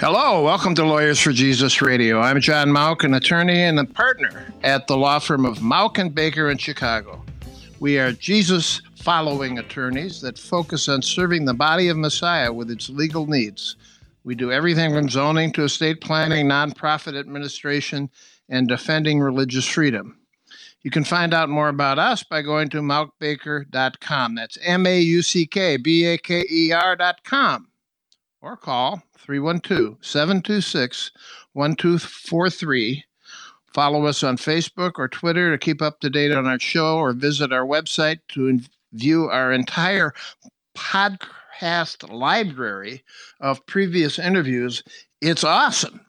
Hello, 0.00 0.42
welcome 0.42 0.74
to 0.76 0.82
Lawyers 0.86 1.20
for 1.20 1.30
Jesus 1.30 1.82
Radio. 1.82 2.20
I'm 2.20 2.40
John 2.40 2.70
Mauck, 2.70 3.04
an 3.04 3.12
attorney 3.12 3.60
and 3.60 3.78
a 3.78 3.84
partner 3.84 4.50
at 4.62 4.86
the 4.86 4.96
law 4.96 5.18
firm 5.18 5.44
of 5.44 5.58
Mauck 5.58 5.98
and 5.98 6.14
Baker 6.14 6.50
in 6.50 6.56
Chicago. 6.56 7.22
We 7.80 7.98
are 7.98 8.10
Jesus 8.12 8.80
following 8.96 9.58
attorneys 9.58 10.22
that 10.22 10.38
focus 10.38 10.88
on 10.88 11.02
serving 11.02 11.44
the 11.44 11.52
body 11.52 11.88
of 11.88 11.98
Messiah 11.98 12.50
with 12.50 12.70
its 12.70 12.88
legal 12.88 13.26
needs. 13.26 13.76
We 14.24 14.34
do 14.34 14.50
everything 14.50 14.94
from 14.94 15.10
zoning 15.10 15.52
to 15.52 15.64
estate 15.64 16.00
planning, 16.00 16.46
nonprofit 16.46 17.14
administration, 17.20 18.08
and 18.48 18.66
defending 18.66 19.20
religious 19.20 19.66
freedom. 19.66 20.16
You 20.80 20.90
can 20.90 21.04
find 21.04 21.34
out 21.34 21.50
more 21.50 21.68
about 21.68 21.98
us 21.98 22.22
by 22.22 22.40
going 22.40 22.70
to 22.70 22.80
mauckbaker.com. 22.80 24.34
That's 24.34 24.56
M 24.62 24.86
A 24.86 24.98
U 24.98 25.20
C 25.20 25.46
K 25.46 25.76
B 25.76 26.06
A 26.06 26.16
K 26.16 26.46
E 26.50 26.72
R.com. 26.72 27.69
Or 28.42 28.56
call 28.56 29.02
312 29.18 29.98
726 30.00 31.10
1243. 31.52 33.04
Follow 33.74 34.06
us 34.06 34.22
on 34.22 34.36
Facebook 34.36 34.92
or 34.96 35.08
Twitter 35.08 35.50
to 35.52 35.58
keep 35.58 35.80
up 35.82 36.00
to 36.00 36.10
date 36.10 36.32
on 36.32 36.46
our 36.46 36.58
show, 36.58 36.98
or 36.98 37.12
visit 37.12 37.52
our 37.52 37.64
website 37.66 38.18
to 38.28 38.60
view 38.92 39.28
our 39.28 39.52
entire 39.52 40.12
podcast 40.76 42.10
library 42.10 43.04
of 43.40 43.64
previous 43.66 44.18
interviews. 44.18 44.82
It's 45.20 45.44
awesome. 45.44 46.00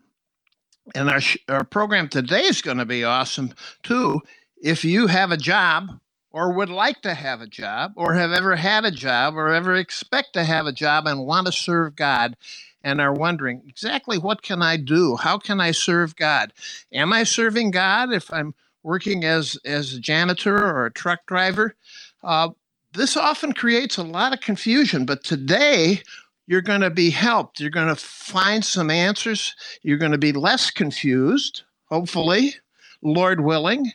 And 0.96 1.10
our, 1.10 1.22
sh- 1.22 1.38
our 1.50 1.64
program 1.64 2.08
today 2.08 2.44
is 2.44 2.62
going 2.62 2.78
to 2.78 2.86
be 2.86 3.04
awesome 3.04 3.54
too. 3.84 4.22
If 4.64 4.84
you 4.84 5.08
have 5.08 5.32
a 5.32 5.38
job 5.38 6.00
or 6.32 6.54
would 6.54 6.70
like 6.70 7.02
to 7.02 7.14
have 7.14 7.42
a 7.42 7.48
job 7.48 7.94
or 7.96 8.14
have 8.14 8.32
ever 8.32 8.56
had 8.56 8.86
a 8.86 8.92
job 8.92 9.36
or 9.36 9.50
ever 9.50 9.76
expect 9.76 10.34
to 10.34 10.44
have 10.44 10.66
a 10.66 10.72
job 10.72 11.08
and 11.08 11.26
want 11.26 11.46
to 11.48 11.52
serve 11.52 11.96
God 11.96 12.36
and 12.84 13.00
are 13.02 13.14
wondering 13.14 13.62
exactly 13.68 14.18
what 14.18 14.42
can 14.42 14.62
I 14.62 14.78
do? 14.78 15.16
How 15.18 15.38
can 15.38 15.60
I 15.60 15.72
serve 15.72 16.16
God? 16.16 16.54
Am 16.94 17.14
I 17.14 17.24
serving 17.24 17.72
God 17.72 18.12
if 18.12 18.32
I'm 18.34 18.54
working 18.84 19.24
as 19.24 19.58
as 19.66 19.94
a 19.94 20.00
janitor 20.00 20.58
or 20.58 20.86
a 20.86 20.92
truck 20.92 21.26
driver? 21.28 21.76
Uh, 22.24 22.50
this 22.94 23.16
often 23.16 23.54
creates 23.54 23.98
a 23.98 24.04
lot 24.04 24.34
of 24.34 24.42
confusion, 24.42 25.06
but 25.06 25.24
today 25.24 26.02
you're 26.48 26.62
going 26.62 26.82
to 26.82 26.90
be 26.90 27.10
helped. 27.10 27.60
You're 27.60 27.70
going 27.70 27.88
to 27.88 27.96
find 27.96 28.66
some 28.66 28.90
answers. 28.90 29.56
You're 29.84 29.98
going 29.98 30.12
to 30.12 30.18
be 30.18 30.34
less 30.34 30.72
confused, 30.72 31.64
hopefully, 31.86 32.56
Lord 33.02 33.42
willing, 33.42 33.92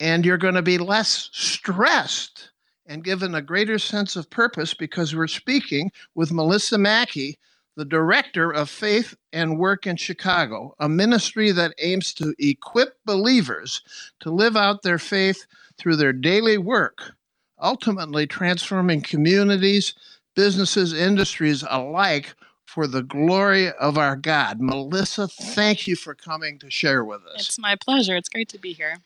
and 0.00 0.24
you're 0.24 0.36
going 0.38 0.54
to 0.54 0.62
be 0.62 0.78
less 0.78 1.28
stressed 1.32 2.50
and 2.86 3.04
given 3.04 3.34
a 3.34 3.42
greater 3.42 3.78
sense 3.78 4.16
of 4.16 4.30
purpose 4.30 4.74
because 4.74 5.14
we're 5.14 5.26
speaking 5.26 5.90
with 6.14 6.32
Melissa 6.32 6.78
Mackey, 6.78 7.38
the 7.76 7.84
director 7.84 8.50
of 8.50 8.70
Faith 8.70 9.14
and 9.32 9.58
Work 9.58 9.86
in 9.86 9.96
Chicago, 9.96 10.74
a 10.78 10.88
ministry 10.88 11.50
that 11.52 11.74
aims 11.78 12.14
to 12.14 12.34
equip 12.38 12.96
believers 13.04 13.82
to 14.20 14.30
live 14.30 14.56
out 14.56 14.82
their 14.82 14.98
faith 14.98 15.46
through 15.78 15.96
their 15.96 16.12
daily 16.12 16.58
work, 16.58 17.12
ultimately 17.60 18.26
transforming 18.26 19.00
communities, 19.00 19.94
businesses, 20.34 20.92
industries 20.92 21.64
alike 21.68 22.34
for 22.64 22.86
the 22.86 23.02
glory 23.02 23.70
of 23.72 23.98
our 23.98 24.16
God. 24.16 24.60
Melissa, 24.60 25.28
thank 25.28 25.86
you 25.86 25.96
for 25.96 26.14
coming 26.14 26.58
to 26.58 26.70
share 26.70 27.04
with 27.04 27.22
us. 27.26 27.40
It's 27.48 27.58
my 27.58 27.76
pleasure. 27.76 28.16
It's 28.16 28.28
great 28.28 28.48
to 28.50 28.58
be 28.58 28.72
here. 28.72 28.98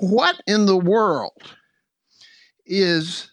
What 0.00 0.42
in 0.46 0.66
the 0.66 0.76
world 0.76 1.56
is 2.66 3.30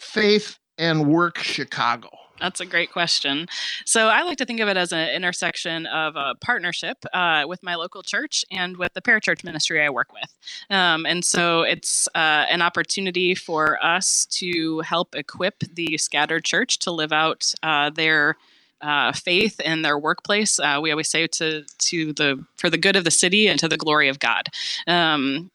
Faith 0.00 0.58
and 0.76 1.06
Work 1.06 1.38
Chicago? 1.38 2.08
That's 2.40 2.60
a 2.60 2.66
great 2.66 2.90
question. 2.90 3.46
So 3.86 4.08
I 4.08 4.22
like 4.22 4.38
to 4.38 4.44
think 4.44 4.58
of 4.58 4.68
it 4.68 4.76
as 4.76 4.92
an 4.92 5.08
intersection 5.10 5.86
of 5.86 6.16
a 6.16 6.34
partnership 6.40 6.98
uh, 7.12 7.44
with 7.46 7.62
my 7.62 7.76
local 7.76 8.02
church 8.02 8.44
and 8.50 8.76
with 8.76 8.92
the 8.94 9.00
parachurch 9.00 9.44
ministry 9.44 9.80
I 9.80 9.90
work 9.90 10.12
with. 10.12 10.36
Um, 10.68 11.06
and 11.06 11.24
so 11.24 11.62
it's 11.62 12.08
uh, 12.16 12.46
an 12.50 12.60
opportunity 12.60 13.36
for 13.36 13.78
us 13.84 14.26
to 14.32 14.80
help 14.80 15.14
equip 15.14 15.60
the 15.60 15.96
scattered 15.96 16.44
church 16.44 16.80
to 16.80 16.90
live 16.90 17.12
out 17.12 17.54
uh, 17.62 17.90
their 17.90 18.36
uh, 18.82 19.12
faith 19.12 19.60
in 19.60 19.82
their 19.82 19.98
workplace. 19.98 20.58
Uh, 20.58 20.78
we 20.82 20.90
always 20.90 21.10
say 21.10 21.26
to 21.26 21.64
to 21.78 22.12
the 22.12 22.44
for 22.56 22.68
the 22.68 22.78
good 22.78 22.96
of 22.96 23.04
the 23.04 23.10
city 23.10 23.48
and 23.48 23.58
to 23.60 23.68
the 23.68 23.76
glory 23.76 24.08
of 24.08 24.18
God. 24.18 24.48
Um, 24.86 25.50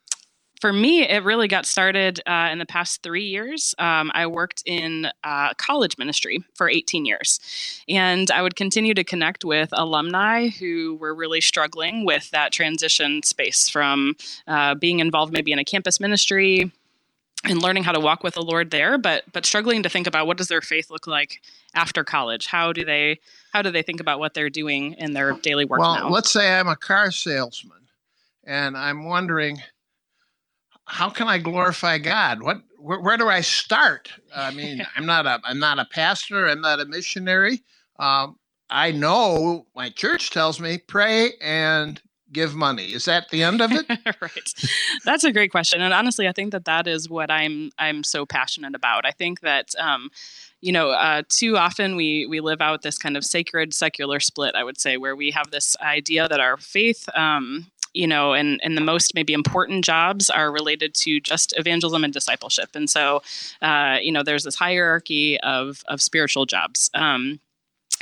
for 0.60 0.74
me, 0.74 1.08
it 1.08 1.24
really 1.24 1.48
got 1.48 1.66
started 1.66 2.20
uh, 2.26 2.50
in 2.52 2.58
the 2.58 2.66
past 2.66 3.04
three 3.04 3.26
years. 3.26 3.76
Um, 3.78 4.12
I 4.14 4.26
worked 4.26 4.64
in 4.66 5.08
uh, 5.24 5.54
college 5.56 5.98
ministry 5.98 6.44
for 6.56 6.68
18 6.70 7.06
years, 7.06 7.40
and 7.88 8.32
I 8.32 8.42
would 8.42 8.56
continue 8.56 8.94
to 8.96 9.04
connect 9.04 9.46
with 9.46 9.70
alumni 9.74 10.48
who 10.48 10.96
were 11.00 11.14
really 11.14 11.42
struggling 11.42 12.06
with 12.06 12.32
that 12.32 12.52
transition 12.52 13.22
space 13.24 13.70
from 13.70 14.16
uh, 14.48 14.76
being 14.76 15.00
involved 15.00 15.32
maybe 15.32 15.52
in 15.52 15.60
a 15.60 15.66
campus 15.66 16.00
ministry 16.00 16.72
and 17.44 17.62
learning 17.62 17.84
how 17.84 17.92
to 17.92 18.00
walk 18.00 18.24
with 18.24 18.34
the 18.34 18.42
Lord 18.42 18.72
there, 18.72 18.98
but 18.98 19.24
but 19.32 19.46
struggling 19.46 19.84
to 19.84 19.90
think 19.90 20.08
about 20.08 20.28
what 20.28 20.38
does 20.38 20.48
their 20.48 20.62
faith 20.62 20.90
look 20.90 21.08
like 21.08 21.42
after 21.74 22.04
college? 22.04 22.48
How 22.48 22.74
do 22.74 22.84
they 22.84 23.20
how 23.54 23.62
do 23.62 23.72
they 23.72 23.82
think 23.82 24.00
about 24.00 24.20
what 24.20 24.34
they're 24.34 24.50
doing 24.50 24.94
in 24.94 25.14
their 25.14 25.34
daily 25.34 25.66
work 25.66 25.80
well, 25.80 25.96
now? 25.96 26.10
let's 26.10 26.32
say 26.32 26.58
I'm 26.58 26.68
a 26.68 26.76
car 26.76 27.12
salesman, 27.12 27.88
and 28.44 28.78
I'm 28.78 29.06
wondering 29.06 29.62
how 30.86 31.10
can 31.10 31.28
I 31.28 31.38
glorify 31.38 31.98
God? 31.98 32.42
What 32.42 32.62
where, 32.80 33.00
where 33.00 33.18
do 33.18 33.28
I 33.28 33.42
start? 33.42 34.12
I 34.36 34.52
mean, 34.56 34.86
I'm 34.96 35.06
not 35.06 35.26
a 35.26 35.40
I'm 35.44 35.60
not 35.60 35.80
a 35.80 35.86
pastor. 35.86 36.48
I'm 36.48 36.62
not 36.62 36.80
a 36.80 36.86
missionary. 36.86 37.62
Um, 38.00 38.38
I 38.70 38.92
know 38.92 39.66
my 39.76 39.90
church 39.90 40.32
tells 40.32 40.60
me 40.60 40.78
pray 40.78 41.34
and 41.42 42.02
give 42.32 42.56
money. 42.56 42.94
Is 42.94 43.06
that 43.06 43.30
the 43.30 43.44
end 43.44 43.62
of 43.62 43.72
it? 43.72 43.86
right. 44.22 44.54
That's 45.06 45.24
a 45.24 45.32
great 45.32 45.52
question, 45.52 45.82
and 45.82 45.94
honestly, 45.94 46.28
I 46.28 46.32
think 46.32 46.52
that 46.52 46.66
that 46.66 46.88
is 46.88 47.10
what 47.10 47.32
I'm 47.32 47.72
I'm 47.78 48.04
so 48.04 48.26
passionate 48.26 48.76
about. 48.76 49.06
I 49.06 49.12
think 49.12 49.42
that. 49.42 49.74
Um, 49.80 50.10
you 50.60 50.72
know, 50.72 50.90
uh, 50.90 51.22
too 51.30 51.56
often 51.56 51.96
we 51.96 52.26
we 52.26 52.40
live 52.40 52.62
out 52.62 52.82
this 52.82 52.98
kind 52.98 53.16
of 53.16 53.24
sacred 53.24 53.76
secular 53.76 54.20
split. 54.20 54.56
I 54.56 54.64
would 54.64 54.80
say 54.80 54.98
where 54.98 55.16
we 55.16 55.30
have 55.30 55.52
this 55.52 55.78
idea 55.80 56.28
that 56.28 56.40
our 56.40 56.58
faith 56.58 57.08
um, 57.14 57.68
you 57.98 58.08
know, 58.08 58.34
and 58.34 58.60
and 58.64 58.78
the 58.78 58.82
most 58.82 59.16
maybe 59.16 59.34
important 59.34 59.84
jobs 59.84 60.30
are 60.30 60.52
related 60.52 60.94
to 60.94 61.20
just 61.20 61.54
evangelism 61.58 62.04
and 62.04 62.14
discipleship. 62.14 62.70
And 62.76 62.90
so, 62.90 63.22
uh, 63.62 63.98
you 64.02 64.12
know, 64.12 64.24
there's 64.24 64.44
this 64.44 64.56
hierarchy 64.56 65.40
of 65.42 65.84
of 65.88 66.02
spiritual 66.02 66.46
jobs. 66.46 66.90
Um, 66.94 67.40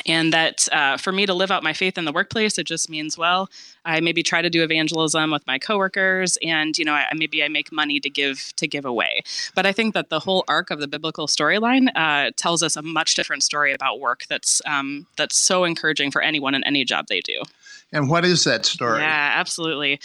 and 0.05 0.31
that 0.33 0.67
uh, 0.71 0.97
for 0.97 1.11
me 1.11 1.25
to 1.25 1.33
live 1.33 1.51
out 1.51 1.63
my 1.63 1.73
faith 1.73 1.97
in 1.97 2.05
the 2.05 2.11
workplace, 2.11 2.57
it 2.57 2.65
just 2.65 2.89
means 2.89 3.17
well, 3.17 3.49
I 3.83 3.99
maybe 3.99 4.23
try 4.23 4.41
to 4.41 4.49
do 4.49 4.63
evangelism 4.63 5.31
with 5.31 5.45
my 5.47 5.59
coworkers, 5.59 6.37
and 6.43 6.77
you 6.77 6.85
know, 6.85 6.93
I, 6.93 7.07
maybe 7.15 7.43
I 7.43 7.47
make 7.47 7.71
money 7.71 7.99
to 7.99 8.09
give 8.09 8.53
to 8.57 8.67
give 8.67 8.85
away. 8.85 9.23
But 9.53 9.65
I 9.65 9.71
think 9.71 9.93
that 9.93 10.09
the 10.09 10.19
whole 10.19 10.43
arc 10.47 10.71
of 10.71 10.79
the 10.79 10.87
biblical 10.87 11.27
storyline 11.27 11.89
uh, 11.95 12.31
tells 12.35 12.63
us 12.63 12.75
a 12.75 12.81
much 12.81 13.15
different 13.15 13.43
story 13.43 13.73
about 13.73 13.99
work. 13.99 14.25
That's 14.29 14.61
um, 14.65 15.07
that's 15.17 15.37
so 15.37 15.63
encouraging 15.63 16.11
for 16.11 16.21
anyone 16.21 16.55
in 16.55 16.63
any 16.63 16.83
job 16.83 17.07
they 17.07 17.21
do. 17.21 17.41
And 17.93 18.09
what 18.09 18.25
is 18.25 18.43
that 18.43 18.65
story? 18.65 18.99
Yeah, 18.99 19.31
absolutely. 19.35 19.99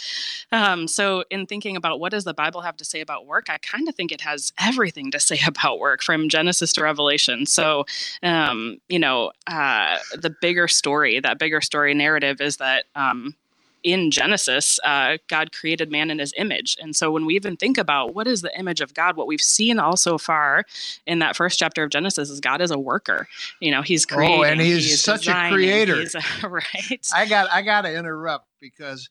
Um, 0.51 0.87
so, 0.87 1.23
in 1.29 1.45
thinking 1.45 1.75
about 1.75 1.99
what 1.99 2.11
does 2.11 2.23
the 2.23 2.33
Bible 2.33 2.61
have 2.61 2.77
to 2.77 2.85
say 2.85 3.01
about 3.01 3.25
work, 3.25 3.49
I 3.49 3.57
kind 3.57 3.89
of 3.89 3.95
think 3.95 4.11
it 4.11 4.21
has 4.21 4.53
everything 4.59 5.11
to 5.11 5.19
say 5.19 5.39
about 5.47 5.79
work 5.79 6.03
from 6.03 6.29
Genesis 6.29 6.73
to 6.73 6.83
Revelation. 6.83 7.45
So, 7.45 7.85
um, 8.23 8.77
you 8.87 8.99
know, 8.99 9.31
uh, 9.47 9.97
the 10.13 10.33
bigger 10.41 10.67
story, 10.67 11.19
that 11.19 11.39
bigger 11.39 11.61
story 11.61 11.93
narrative 11.93 12.39
is 12.39 12.57
that 12.57 12.85
um, 12.95 13.35
in 13.83 14.11
Genesis, 14.11 14.79
uh, 14.83 15.17
God 15.27 15.51
created 15.51 15.91
man 15.91 16.11
in 16.11 16.19
his 16.19 16.33
image. 16.37 16.77
And 16.81 16.95
so 16.95 17.11
when 17.11 17.25
we 17.25 17.35
even 17.35 17.57
think 17.57 17.77
about 17.77 18.13
what 18.13 18.27
is 18.27 18.41
the 18.41 18.57
image 18.57 18.81
of 18.81 18.93
God, 18.93 19.15
what 19.15 19.27
we've 19.27 19.41
seen 19.41 19.79
all 19.79 19.97
so 19.97 20.17
far 20.17 20.65
in 21.05 21.19
that 21.19 21.35
first 21.35 21.59
chapter 21.59 21.83
of 21.83 21.89
Genesis 21.89 22.29
is 22.29 22.39
God 22.39 22.61
is 22.61 22.71
a 22.71 22.79
worker. 22.79 23.27
You 23.59 23.71
know, 23.71 23.81
he's 23.81 24.05
creating. 24.05 24.39
Oh, 24.39 24.43
and 24.43 24.61
he's, 24.61 24.89
he's 24.89 25.03
such 25.03 25.27
a 25.27 25.49
creator. 25.51 26.03
A, 26.43 26.47
right. 26.49 27.07
I 27.13 27.27
got 27.27 27.49
I 27.51 27.61
got 27.61 27.81
to 27.81 27.95
interrupt 27.95 28.47
because 28.59 29.09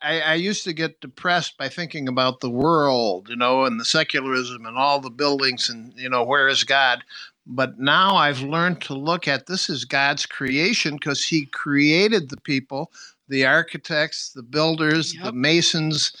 I, 0.00 0.20
I, 0.20 0.34
used 0.34 0.62
to 0.64 0.72
get 0.72 1.00
depressed 1.00 1.58
by 1.58 1.68
thinking 1.68 2.06
about 2.06 2.38
the 2.38 2.50
world, 2.50 3.28
you 3.28 3.34
know, 3.34 3.64
and 3.64 3.80
the 3.80 3.84
secularism 3.84 4.64
and 4.64 4.76
all 4.76 5.00
the 5.00 5.10
buildings 5.10 5.68
and, 5.68 5.92
you 5.96 6.08
know, 6.08 6.22
where 6.22 6.46
is 6.46 6.62
God? 6.62 7.02
But 7.46 7.80
now 7.80 8.14
I've 8.14 8.42
learned 8.42 8.80
to 8.82 8.94
look 8.94 9.26
at 9.26 9.46
this 9.46 9.68
as 9.68 9.84
God's 9.84 10.26
creation 10.26 10.94
because 10.94 11.24
He 11.24 11.46
created 11.46 12.30
the 12.30 12.40
people 12.40 12.92
the 13.32 13.46
architects, 13.46 14.30
the 14.30 14.42
builders, 14.42 15.14
Yep. 15.14 15.24
the 15.24 15.32
masons, 15.32 16.12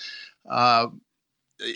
uh, 0.50 0.86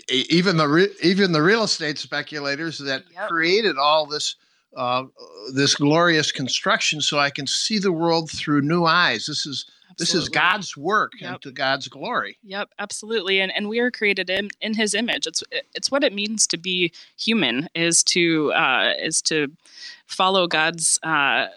even 0.09 0.57
the 0.57 0.67
re- 0.67 0.95
even 1.01 1.31
the 1.31 1.41
real 1.41 1.63
estate 1.63 1.97
speculators 1.97 2.79
that 2.79 3.03
Yep. 3.13 3.29
created 3.29 3.77
all 3.77 4.05
this 4.05 4.35
uh, 4.75 5.05
this 5.53 5.75
glorious 5.75 6.31
construction, 6.31 7.01
so 7.01 7.17
I 7.17 7.29
can 7.29 7.47
see 7.47 7.79
the 7.79 7.91
world 7.91 8.29
through 8.29 8.61
new 8.61 8.85
eyes. 8.85 9.25
This 9.27 9.45
is 9.45 9.65
this 9.97 10.13
is 10.13 10.29
God's 10.29 10.75
work 10.77 11.13
and 11.21 11.41
to 11.41 11.51
God's 11.51 11.87
glory. 11.87 12.37
Yep, 12.43 12.69
absolutely. 12.77 13.39
And 13.39 13.51
and 13.55 13.69
we 13.69 13.79
are 13.79 13.89
created 13.91 14.29
in, 14.29 14.49
in 14.61 14.73
his 14.73 14.93
image. 14.93 15.25
It's 15.25 15.43
it's 15.73 15.89
what 15.89 16.03
it 16.03 16.13
means 16.13 16.45
to 16.47 16.57
be 16.57 16.91
human 17.17 17.69
is 17.73 18.03
to 18.05 18.51
uh, 18.53 18.93
is 18.99 19.21
to 19.23 19.51
follow 20.05 20.47
God's 20.47 20.99
uh, 21.03 21.47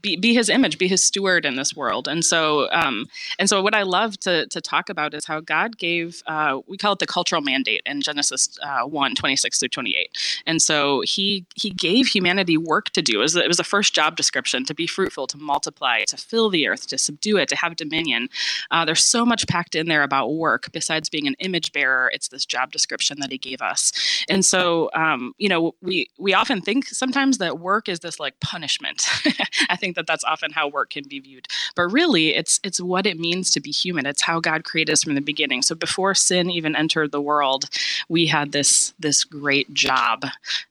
be, 0.00 0.16
be 0.16 0.34
his 0.34 0.48
image, 0.48 0.78
be 0.78 0.88
his 0.88 1.02
steward 1.04 1.44
in 1.44 1.56
this 1.56 1.74
world. 1.74 2.08
And 2.08 2.24
so 2.24 2.68
um, 2.72 3.06
and 3.38 3.48
so 3.48 3.62
what 3.62 3.74
I 3.74 3.82
love 3.82 4.18
to 4.20 4.46
to 4.46 4.60
talk 4.60 4.88
about 4.88 5.14
is 5.14 5.24
how 5.24 5.40
God 5.40 5.78
gave 5.78 6.22
uh, 6.26 6.60
we 6.66 6.76
call 6.76 6.92
it 6.92 6.98
the 6.98 7.06
cultural 7.06 7.42
mandate 7.42 7.82
in 7.86 8.00
Genesis 8.00 8.58
uh, 8.62 8.82
1, 8.82 9.14
26 9.14 9.58
through 9.58 9.68
28. 9.68 10.42
And 10.46 10.60
so 10.62 11.02
he 11.02 11.46
he 11.54 11.70
gave 11.70 12.06
humanity 12.06 12.56
work 12.56 12.90
to 12.90 13.02
do. 13.02 13.18
It 13.18 13.22
was, 13.22 13.36
it 13.36 13.48
was 13.48 13.56
the 13.56 13.64
first 13.64 13.94
job 13.94 14.16
description 14.16 14.64
to 14.64 14.74
be 14.74 14.86
fruitful, 14.86 15.26
to 15.28 15.38
multiply, 15.38 16.04
to 16.04 16.16
fill 16.16 16.50
the 16.50 16.68
earth, 16.68 16.86
to 16.88 16.98
subdue 16.98 17.36
it, 17.36 17.48
to 17.48 17.56
have 17.56 17.76
dominion. 17.76 18.28
Uh, 18.70 18.84
there's 18.84 19.04
so 19.04 19.24
much 19.24 19.46
packed 19.46 19.74
in 19.74 19.86
there 19.88 20.02
about 20.02 20.34
work. 20.34 20.70
Besides 20.72 21.08
being 21.08 21.26
an 21.26 21.34
image 21.38 21.72
bearer, 21.72 22.10
it's 22.12 22.28
this 22.28 22.44
job 22.44 22.72
description 22.72 23.18
that 23.20 23.30
he 23.30 23.38
gave 23.38 23.62
us. 23.62 23.92
And 24.28 24.44
so, 24.44 24.90
um, 24.94 25.34
you 25.38 25.48
know, 25.48 25.74
we 25.80 26.08
we 26.18 26.34
often 26.34 26.60
think 26.60 26.86
sometimes 26.86 27.38
that 27.38 27.58
work 27.58 27.88
is 27.88 28.00
this 28.00 28.20
like 28.20 28.38
punishment. 28.40 29.06
I 29.70 29.76
think 29.76 29.87
that 29.96 30.06
that's 30.06 30.24
often 30.24 30.52
how 30.52 30.68
work 30.68 30.90
can 30.90 31.04
be 31.08 31.20
viewed. 31.20 31.46
But 31.74 31.88
really, 31.88 32.34
it's 32.34 32.60
it's 32.62 32.80
what 32.80 33.06
it 33.06 33.18
means 33.18 33.50
to 33.52 33.60
be 33.60 33.70
human. 33.70 34.06
It's 34.06 34.22
how 34.22 34.40
God 34.40 34.64
created 34.64 34.92
us 34.92 35.04
from 35.04 35.14
the 35.14 35.20
beginning. 35.20 35.62
So 35.62 35.74
before 35.74 36.14
sin 36.14 36.50
even 36.50 36.76
entered 36.76 37.12
the 37.12 37.20
world, 37.20 37.66
we 38.08 38.26
had 38.26 38.52
this 38.52 38.94
this 38.98 39.24
great 39.24 39.72
job 39.74 40.24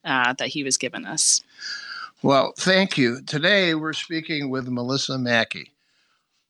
uh, 0.04 0.32
that 0.34 0.48
He 0.48 0.62
was 0.62 0.76
given 0.76 1.06
us. 1.06 1.42
Well, 2.22 2.52
thank 2.58 2.98
you. 2.98 3.22
Today 3.22 3.74
we're 3.74 3.92
speaking 3.92 4.50
with 4.50 4.68
Melissa 4.68 5.18
Mackey 5.18 5.72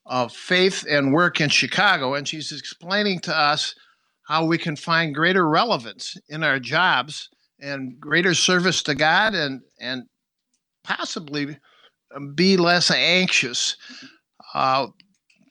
of 0.06 0.32
Faith 0.32 0.86
and 0.88 1.12
Work 1.12 1.40
in 1.40 1.50
Chicago, 1.50 2.14
and 2.14 2.26
she's 2.26 2.52
explaining 2.52 3.20
to 3.20 3.36
us 3.36 3.74
how 4.22 4.44
we 4.44 4.58
can 4.58 4.76
find 4.76 5.14
greater 5.14 5.48
relevance 5.48 6.16
in 6.28 6.42
our 6.42 6.58
jobs 6.58 7.28
and 7.60 7.98
greater 8.00 8.34
service 8.34 8.82
to 8.84 8.94
God 8.94 9.34
and 9.34 9.62
and 9.80 10.04
possibly 10.84 11.58
be 12.34 12.56
less 12.56 12.90
anxious. 12.90 13.76
Uh, 14.54 14.88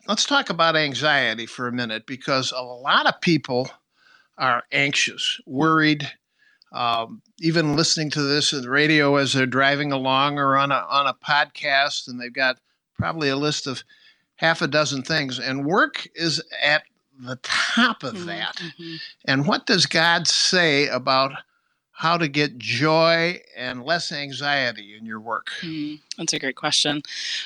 let's 0.07 0.25
talk 0.25 0.49
about 0.49 0.75
anxiety 0.75 1.45
for 1.45 1.67
a 1.67 1.71
minute 1.71 2.05
because 2.05 2.51
a 2.51 2.61
lot 2.61 3.05
of 3.05 3.19
people 3.21 3.69
are 4.37 4.63
anxious, 4.71 5.39
worried, 5.45 6.09
um, 6.73 7.21
even 7.39 7.75
listening 7.75 8.09
to 8.11 8.21
this 8.21 8.53
on 8.53 8.61
the 8.61 8.69
radio 8.69 9.15
as 9.15 9.33
they're 9.33 9.45
driving 9.45 9.91
along 9.91 10.37
or 10.37 10.57
on 10.57 10.71
a 10.71 10.85
on 10.89 11.07
a 11.07 11.13
podcast, 11.13 12.07
and 12.07 12.19
they've 12.19 12.33
got 12.33 12.59
probably 12.97 13.29
a 13.29 13.37
list 13.37 13.67
of 13.67 13.83
half 14.35 14.61
a 14.61 14.67
dozen 14.67 15.01
things, 15.01 15.39
and 15.39 15.65
work 15.65 16.07
is 16.15 16.41
at 16.61 16.83
the 17.19 17.37
top 17.41 18.03
of 18.03 18.25
that. 18.25 18.57
Mhm. 18.57 18.99
And 19.25 19.47
what 19.47 19.65
does 19.65 19.85
God 19.85 20.27
say 20.27 20.87
about 20.87 21.31
how 21.97 22.15
to 22.15 22.27
get 22.27 22.59
joy 22.59 23.41
and 23.55 23.83
less 23.83 24.11
anxiety 24.11 24.95
in 24.95 25.03
your 25.03 25.19
work? 25.19 25.49
Hmm, 25.61 25.95
that's 26.15 26.31
a 26.31 26.37
great 26.37 26.55
question. 26.55 27.01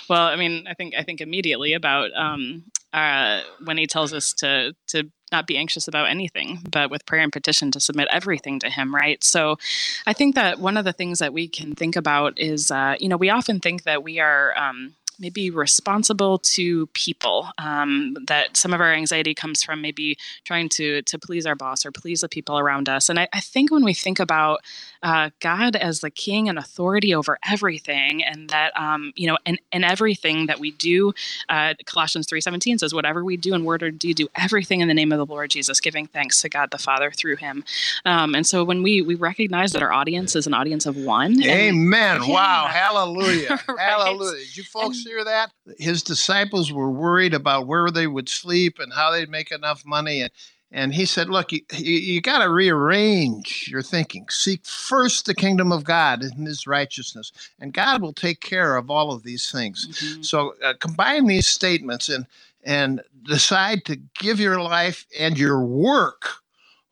Well, 0.10 0.24
I 0.24 0.36
mean, 0.36 0.68
I 0.68 0.74
think 0.74 0.94
I 0.94 1.04
think 1.04 1.22
immediately 1.22 1.72
about 1.72 2.12
um, 2.18 2.66
uh, 2.92 3.44
when 3.64 3.78
he 3.78 3.88
tells 3.88 4.14
us 4.14 4.34
to 4.34 4.76
to 4.88 5.10
not 5.32 5.48
be 5.48 5.58
anxious 5.58 5.88
about 5.88 6.10
anything, 6.10 6.60
but 6.70 6.92
with 6.92 7.06
prayer 7.06 7.24
and 7.24 7.32
petition 7.32 7.72
to 7.72 7.80
submit 7.80 8.10
everything 8.12 8.60
to 8.60 8.70
Him. 8.70 8.94
Right. 8.94 9.24
So, 9.24 9.58
I 10.06 10.12
think 10.12 10.36
that 10.36 10.60
one 10.60 10.76
of 10.76 10.84
the 10.84 10.92
things 10.92 11.20
that 11.20 11.32
we 11.32 11.48
can 11.48 11.74
think 11.74 11.96
about 11.96 12.38
is, 12.38 12.72
uh, 12.72 12.96
you 13.00 13.08
know, 13.08 13.16
we 13.16 13.30
often 13.30 13.62
think 13.62 13.84
that 13.84 14.04
we 14.04 14.20
are. 14.20 14.54
Um, 14.58 14.96
maybe 15.22 15.50
responsible 15.50 16.40
to 16.40 16.88
people 16.88 17.48
um, 17.58 18.18
that 18.28 18.58
some 18.58 18.74
of 18.74 18.82
our 18.82 18.92
anxiety 18.94 19.34
comes 19.34 19.64
from 19.64 19.82
maybe 19.82 20.18
trying 20.44 20.68
to 20.70 21.02
to 21.04 21.20
please 21.20 21.46
our 21.46 21.56
boss 21.56 21.86
or 21.86 21.92
please 21.92 22.22
the 22.22 22.30
people 22.30 22.58
around 22.60 22.90
us 22.90 23.08
and 23.10 23.20
i, 23.20 23.28
I 23.34 23.40
think 23.40 23.72
when 23.72 23.84
we 23.84 23.94
think 23.94 24.20
about 24.20 24.62
uh, 25.04 25.30
god 25.40 25.76
as 25.76 26.00
the 26.02 26.10
king 26.12 26.50
and 26.50 26.58
authority 26.58 27.14
over 27.16 27.38
everything 27.48 28.24
and 28.24 28.50
that 28.50 28.72
um, 28.80 29.14
you 29.16 29.28
know 29.28 29.38
in, 29.46 29.58
in 29.72 29.84
everything 29.84 30.48
that 30.48 30.60
we 30.60 30.72
do 30.72 31.14
uh, 31.50 31.74
colossians 31.86 32.28
3.17 32.28 32.80
says 32.80 32.94
whatever 32.94 33.24
we 33.24 33.38
do 33.38 33.54
in 33.54 33.64
word 33.64 33.84
or 33.84 33.92
deed 33.92 34.18
do 34.18 34.28
everything 34.36 34.82
in 34.82 34.88
the 34.88 34.94
name 34.94 35.12
of 35.12 35.18
the 35.20 35.26
lord 35.26 35.50
jesus 35.52 35.80
giving 35.80 36.08
thanks 36.08 36.42
to 36.42 36.50
god 36.50 36.72
the 36.72 36.78
father 36.78 37.12
through 37.12 37.36
him 37.36 37.64
um, 38.06 38.34
and 38.36 38.46
so 38.48 38.64
when 38.64 38.84
we 38.84 39.02
we 39.02 39.16
recognize 39.16 39.72
that 39.74 39.84
our 39.84 39.94
audience 39.94 40.36
is 40.36 40.48
an 40.48 40.54
audience 40.54 40.86
of 40.86 40.98
one 40.98 41.34
and- 41.34 41.44
Amen. 41.46 42.22
Wow. 42.32 42.64
Yeah. 42.66 42.72
Hallelujah. 42.72 43.60
Right. 43.68 43.80
Hallelujah. 43.80 44.40
Did 44.40 44.58
you 44.58 44.64
folks 44.64 45.04
hear 45.12 45.24
that? 45.26 45.52
His 45.78 46.04
disciples 46.04 46.72
were 46.72 46.90
worried 46.90 47.34
about 47.34 47.68
where 47.68 47.92
they 47.92 48.08
would 48.08 48.30
sleep 48.30 48.80
and 48.80 48.94
how 48.94 49.12
they'd 49.12 49.30
make 49.30 49.52
enough 49.52 49.86
money. 49.86 50.22
And, 50.22 50.32
and 50.72 50.94
he 50.94 51.06
said, 51.06 51.30
Look, 51.30 51.52
you, 51.52 51.62
you, 51.74 51.98
you 51.98 52.22
got 52.22 52.44
to 52.44 52.50
rearrange 52.50 53.68
your 53.70 53.82
thinking. 53.82 54.28
Seek 54.30 54.66
first 54.66 55.26
the 55.26 55.36
kingdom 55.36 55.72
of 55.72 55.84
God 55.84 56.24
and 56.24 56.48
his 56.48 56.66
righteousness, 56.66 57.32
and 57.60 57.74
God 57.74 58.02
will 58.02 58.14
take 58.14 58.40
care 58.40 58.78
of 58.78 58.90
all 58.90 59.12
of 59.12 59.24
these 59.24 59.52
things. 59.52 59.88
Mhm. 59.88 60.26
So 60.26 60.56
uh, 60.64 60.74
combine 60.80 61.28
these 61.28 61.48
statements 61.48 62.10
and 62.10 62.26
and 62.64 63.02
decide 63.24 63.84
to 63.86 63.96
give 64.20 64.40
your 64.40 64.62
life 64.62 65.06
and 65.20 65.38
your 65.38 65.66
work 65.66 66.30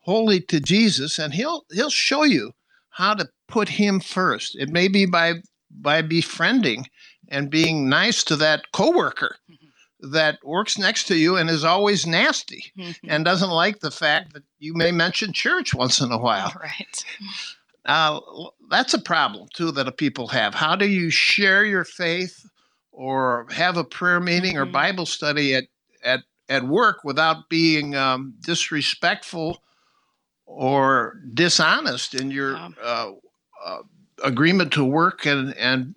wholly 0.00 0.40
to 0.40 0.60
Jesus, 0.60 1.18
and 1.18 1.32
he'll 1.32 1.64
he'll 1.72 1.90
show 1.90 2.24
you 2.24 2.52
how 2.90 3.14
to 3.14 3.30
put 3.48 3.68
him 3.68 4.00
first. 4.00 4.56
It 4.56 4.68
may 4.68 4.88
be 4.88 5.06
by 5.06 5.34
by 5.70 6.02
befriending 6.02 6.86
and 7.30 7.50
being 7.50 7.88
nice 7.88 8.24
to 8.24 8.36
that 8.36 8.70
coworker 8.72 9.36
that 10.00 10.38
works 10.44 10.78
next 10.78 11.04
to 11.06 11.16
you 11.16 11.36
and 11.36 11.50
is 11.50 11.64
always 11.64 12.06
nasty 12.06 12.72
Mhm. 12.76 12.96
and 13.08 13.24
doesn't 13.24 13.50
like 13.50 13.80
the 13.80 13.90
fact 13.90 14.32
that 14.32 14.42
you 14.58 14.74
may 14.74 14.90
mention 14.90 15.32
church 15.32 15.74
once 15.74 16.00
in 16.00 16.10
a 16.12 16.18
while. 16.18 16.52
right 16.60 17.04
Uh, 17.86 18.20
that's 18.68 18.92
a 18.94 18.98
problem 19.00 19.48
too 19.54 19.70
that 19.72 19.96
people 19.96 20.28
have. 20.28 20.54
How 20.54 20.76
do 20.76 20.86
you 20.86 21.10
share 21.10 21.64
your 21.64 21.84
faith 21.84 22.46
or 22.92 23.46
have 23.50 23.76
a 23.78 23.84
prayer 23.84 24.20
meeting 24.20 24.58
or 24.58 24.66
Mhm. 24.66 24.72
Bible 24.72 25.06
study 25.06 25.54
at 25.54 25.64
at 26.04 26.20
at 26.48 26.64
work 26.64 27.04
without 27.04 27.48
being 27.48 27.94
um, 27.94 28.34
disrespectful 28.40 29.62
or 30.46 31.20
dishonest 31.34 32.14
in 32.14 32.30
your 32.30 32.54
Wow. 32.54 32.74
uh, 32.82 33.12
uh, 33.64 33.82
agreement 34.24 34.72
to 34.74 34.84
work 34.84 35.26
and 35.26 35.54
and 35.56 35.94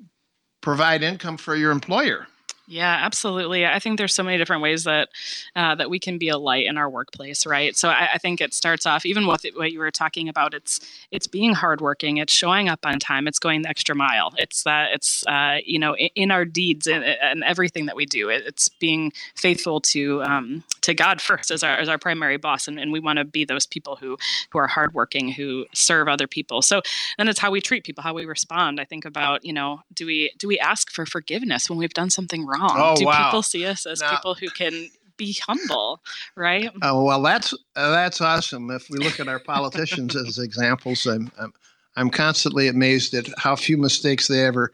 provide 0.64 1.04
income 1.04 1.38
for 1.38 1.56
your 1.56 1.72
employer? 1.72 2.26
Yeah, 2.66 2.98
absolutely. 3.02 3.66
I 3.66 3.80
think 3.80 3.98
there's 3.98 4.14
so 4.14 4.24
many 4.24 4.38
different 4.38 4.62
ways 4.62 4.86
that 4.86 5.10
uh, 5.54 5.76
that 5.76 5.90
we 5.90 6.00
can 6.00 6.18
be 6.18 6.30
a 6.30 6.38
light 6.38 6.66
in 6.66 6.78
our 6.78 6.90
workplace, 6.90 7.46
right? 7.46 7.76
So 7.76 7.90
I, 7.90 8.12
I 8.14 8.18
think 8.18 8.40
it 8.40 8.54
starts 8.54 8.86
off 8.86 9.06
even 9.06 9.28
with 9.28 9.46
what 9.56 9.74
you 9.74 9.80
were 9.80 9.92
talking 9.92 10.30
about. 10.30 10.54
It's 10.54 10.80
it's 11.12 11.28
being 11.28 11.54
hardworking. 11.54 12.18
It's 12.18 12.32
showing 12.32 12.70
up 12.70 12.86
on 12.86 13.00
time. 13.00 13.28
It's 13.28 13.40
going 13.40 13.64
the 13.64 13.70
extra 13.70 13.96
mile. 13.96 14.32
It's 14.38 14.64
that 14.64 14.94
it's 14.94 15.28
uh, 15.28 15.58
you 15.66 15.78
know 15.78 15.98
in, 15.98 16.10
in 16.16 16.32
our 16.32 16.46
deeds 16.46 16.88
and, 16.88 17.04
and 17.04 17.44
everything 17.44 17.86
that 17.88 17.98
we 17.98 18.06
do. 18.06 18.30
It, 18.30 18.44
it's 18.48 18.70
being 18.70 19.12
faithful 19.36 19.82
to 19.82 20.24
um, 20.24 20.64
to 20.82 20.94
God 20.94 21.20
first 21.20 21.52
as 21.52 21.64
our 21.64 21.76
as 21.76 21.90
our 21.90 21.98
primary 21.98 22.38
boss, 22.38 22.70
and, 22.70 22.80
and 22.80 22.94
we 22.94 23.02
want 23.02 23.20
to 23.20 23.26
be 23.26 23.44
those 23.44 23.66
people 23.66 23.98
who 23.98 24.18
who 24.52 24.60
are 24.60 24.68
hardworking, 24.68 25.34
who 25.34 25.66
serve 25.74 26.08
other 26.08 26.28
people. 26.28 26.62
So 26.62 26.82
then 27.18 27.28
it's 27.28 27.40
how 27.40 27.52
we 27.52 27.60
treat 27.60 27.84
people, 27.84 28.04
how 28.04 28.14
we 28.14 28.24
respond. 28.24 28.80
I 28.80 28.86
think 28.86 29.04
about 29.04 29.44
you 29.44 29.52
know 29.52 29.82
do 29.94 30.06
we 30.06 30.32
do 30.38 30.48
we 30.48 30.58
ask 30.60 30.90
for 30.92 31.06
forgiveness 31.06 31.70
when 31.70 31.78
we've 31.78 31.94
done 31.94 32.10
something 32.10 32.46
wrong? 32.46 32.53
Oh, 32.60 32.96
do 32.96 33.06
wow. 33.06 33.26
people 33.26 33.42
see 33.44 33.66
us 33.66 33.86
as 33.86 34.02
Now- 34.02 34.12
people 34.12 34.36
who 34.36 34.50
can 34.50 34.90
be 35.16 35.38
humble, 35.48 36.02
right? 36.36 36.68
Uh, 36.82 37.00
well, 37.04 37.22
that's 37.22 37.54
uh, 37.76 37.92
that's 37.92 38.20
awesome. 38.20 38.72
If 38.72 38.90
we 38.90 38.98
look 38.98 39.20
at 39.20 39.28
our 39.28 39.40
politicians 39.40 40.16
as 40.16 40.40
examples, 40.40 41.06
I'm, 41.06 41.32
I'm 41.40 41.54
I'm 41.96 42.10
constantly 42.10 42.68
amazed 42.68 43.14
at 43.14 43.28
how 43.38 43.56
few 43.56 43.78
mistakes 43.78 44.28
they 44.28 44.44
ever 44.44 44.72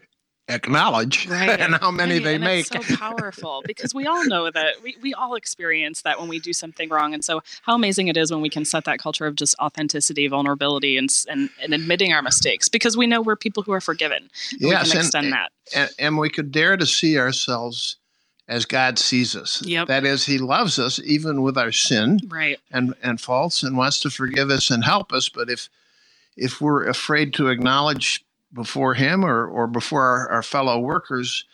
acknowledge 0.50 1.28
Right. 1.30 1.60
and 1.60 1.76
how 1.76 1.92
many 1.92 2.16
Right, 2.16 2.24
they 2.24 2.36
and 2.36 2.44
make. 2.44 2.68
It's 2.74 2.88
so 2.88 2.96
powerful 2.98 3.64
because 3.66 3.94
we 3.94 4.06
all 4.06 4.26
know 4.26 4.52
that 4.52 4.82
we, 4.84 4.98
we 5.02 5.14
all 5.14 5.36
experience 5.36 6.02
that 6.02 6.20
when 6.20 6.28
we 6.28 6.40
do 6.40 6.52
something 6.54 6.90
wrong. 6.90 7.14
And 7.14 7.24
so, 7.24 7.42
how 7.62 7.76
amazing 7.76 8.08
it 8.08 8.18
is 8.18 8.32
when 8.32 8.42
we 8.42 8.50
can 8.50 8.66
set 8.66 8.86
that 8.86 9.00
culture 9.00 9.26
of 9.28 9.36
just 9.36 9.56
authenticity, 9.60 10.28
vulnerability, 10.28 10.98
and 10.98 11.10
and, 11.30 11.50
and 11.62 11.74
admitting 11.74 12.12
our 12.14 12.22
mistakes 12.22 12.68
because 12.68 12.98
we 12.98 13.08
know 13.08 13.22
we're 13.22 13.36
people 13.36 13.64
who 13.64 13.72
are 13.72 13.82
forgiven. 13.82 14.30
And 14.52 14.62
we 14.62 14.70
yes, 14.72 14.90
can 14.90 14.98
and, 14.98 15.06
extend 15.06 15.34
that. 15.34 15.52
and 15.76 15.90
and 16.00 16.18
we 16.18 16.30
could 16.30 16.52
dare 16.52 16.76
to 16.78 16.86
see 16.86 17.18
ourselves 17.18 17.98
as 18.48 18.66
God 18.66 18.98
sees 18.98 19.36
us. 19.36 19.62
Yep. 19.64 19.88
That 19.90 20.06
is, 20.06 20.26
He 20.26 20.40
loves 20.40 20.80
us 20.80 21.00
even 21.06 21.44
with 21.44 21.56
our 21.58 21.72
sin 21.72 22.20
Right. 22.28 22.58
and 22.72 22.96
and 23.04 23.22
faults, 23.22 23.62
and 23.64 23.78
wants 23.78 24.00
to 24.02 24.10
forgive 24.10 24.50
us 24.50 24.72
and 24.72 24.84
help 24.84 25.14
us. 25.14 25.30
But 25.30 25.50
if 25.50 25.70
if 26.36 26.60
we're 26.62 26.88
afraid 26.88 27.34
to 27.36 27.50
acknowledge 27.50 28.26
before 28.54 28.94
Him 28.96 29.26
or 29.26 29.48
or 29.48 29.68
before 29.68 30.04
our, 30.04 30.30
our 30.32 30.44
fellow 30.44 30.80
workers 30.80 31.46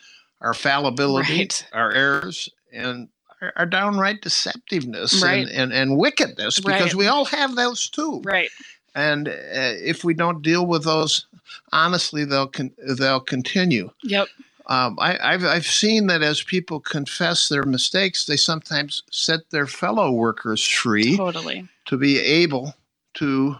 our 0.41 0.53
fallibility, 0.53 1.39
Right. 1.39 1.67
our 1.73 1.91
errors, 1.93 2.49
and 2.73 3.09
our 3.41 3.53
are 3.57 3.65
downright 3.65 4.21
deceptiveness 4.21 5.21
Right. 5.23 5.47
and, 5.47 5.49
and, 5.51 5.73
and 5.73 5.97
wickedness 5.97 6.59
because 6.59 6.93
Right. 6.93 6.95
we 6.95 7.07
all 7.07 7.25
have 7.25 7.55
those 7.55 7.89
too. 7.89 8.21
Right. 8.23 8.49
And 8.95 9.27
uh, 9.29 9.31
if 9.33 10.03
we 10.03 10.13
don't 10.13 10.41
deal 10.43 10.65
with 10.67 10.83
those 10.83 11.25
honestly, 11.71 12.25
they'll 12.25 12.47
con- 12.47 12.73
they'll 12.99 13.19
continue. 13.19 13.89
Yep. 14.03 14.27
Um, 14.67 14.97
I, 14.99 15.17
I've 15.33 15.45
I've 15.45 15.65
seen 15.67 16.07
that 16.07 16.21
as 16.23 16.43
people 16.43 16.79
confess 16.79 17.49
their 17.49 17.63
mistakes, 17.63 18.25
they 18.25 18.37
sometimes 18.37 19.03
set 19.11 19.49
their 19.51 19.67
fellow 19.67 20.11
workers 20.11 20.65
free 20.67 21.17
Totally. 21.17 21.67
to 21.85 21.97
be 21.97 22.19
able 22.19 22.73
to 23.15 23.55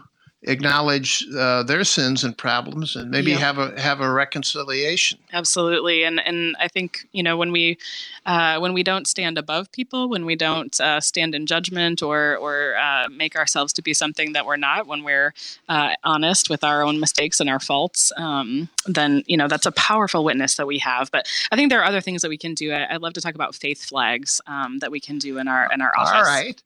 acknowledge 0.46 1.24
uh, 1.36 1.62
their 1.62 1.84
sins 1.84 2.24
and 2.24 2.36
problems 2.36 2.96
and 2.96 3.10
maybe 3.10 3.32
Yeah. 3.32 3.38
have 3.38 3.58
a 3.58 3.80
have 3.80 4.00
a 4.00 4.10
reconciliation. 4.10 5.18
Absolutely, 5.32 6.04
and 6.04 6.20
and 6.20 6.56
I 6.58 6.68
think 6.68 7.06
you 7.12 7.22
know 7.22 7.36
when 7.36 7.52
we 7.52 7.78
uh, 8.24 8.58
when 8.58 8.72
we 8.72 8.82
don't 8.82 9.06
stand 9.06 9.38
above 9.38 9.70
people, 9.72 10.08
when 10.08 10.24
we 10.24 10.36
don't 10.36 10.78
uh, 10.80 11.00
stand 11.00 11.34
in 11.34 11.46
judgment 11.46 12.02
or 12.02 12.36
or 12.36 12.76
uh, 12.76 13.08
make 13.10 13.36
ourselves 13.36 13.72
to 13.74 13.82
be 13.82 13.92
something 13.94 14.32
that 14.32 14.46
we're 14.46 14.56
not, 14.56 14.86
when 14.86 15.04
we're 15.04 15.34
uh, 15.68 15.94
honest 16.04 16.48
with 16.48 16.62
our 16.64 16.82
own 16.82 17.00
mistakes 17.00 17.40
and 17.40 17.50
our 17.50 17.60
faults, 17.60 18.12
um, 18.16 18.68
then 18.86 19.22
you 19.26 19.36
know 19.36 19.48
that's 19.48 19.66
a 19.66 19.72
powerful 19.72 20.24
witness 20.24 20.56
that 20.56 20.66
we 20.66 20.78
have. 20.78 21.10
But 21.10 21.28
I 21.50 21.56
think 21.56 21.70
there 21.70 21.80
are 21.80 21.84
other 21.84 22.00
things 22.00 22.22
that 22.22 22.28
we 22.28 22.38
can 22.38 22.54
do. 22.54 22.72
I, 22.72 22.94
I'd 22.94 23.02
love 23.02 23.14
to 23.14 23.20
talk 23.20 23.34
about 23.34 23.54
faith 23.54 23.84
flags 23.84 24.40
um, 24.46 24.78
that 24.78 24.90
we 24.90 25.00
can 25.00 25.18
do 25.18 25.38
in 25.38 25.48
our 25.48 25.68
in 25.72 25.80
our 25.80 25.92
office. 25.98 26.14
All 26.14 26.22
right. 26.22 26.62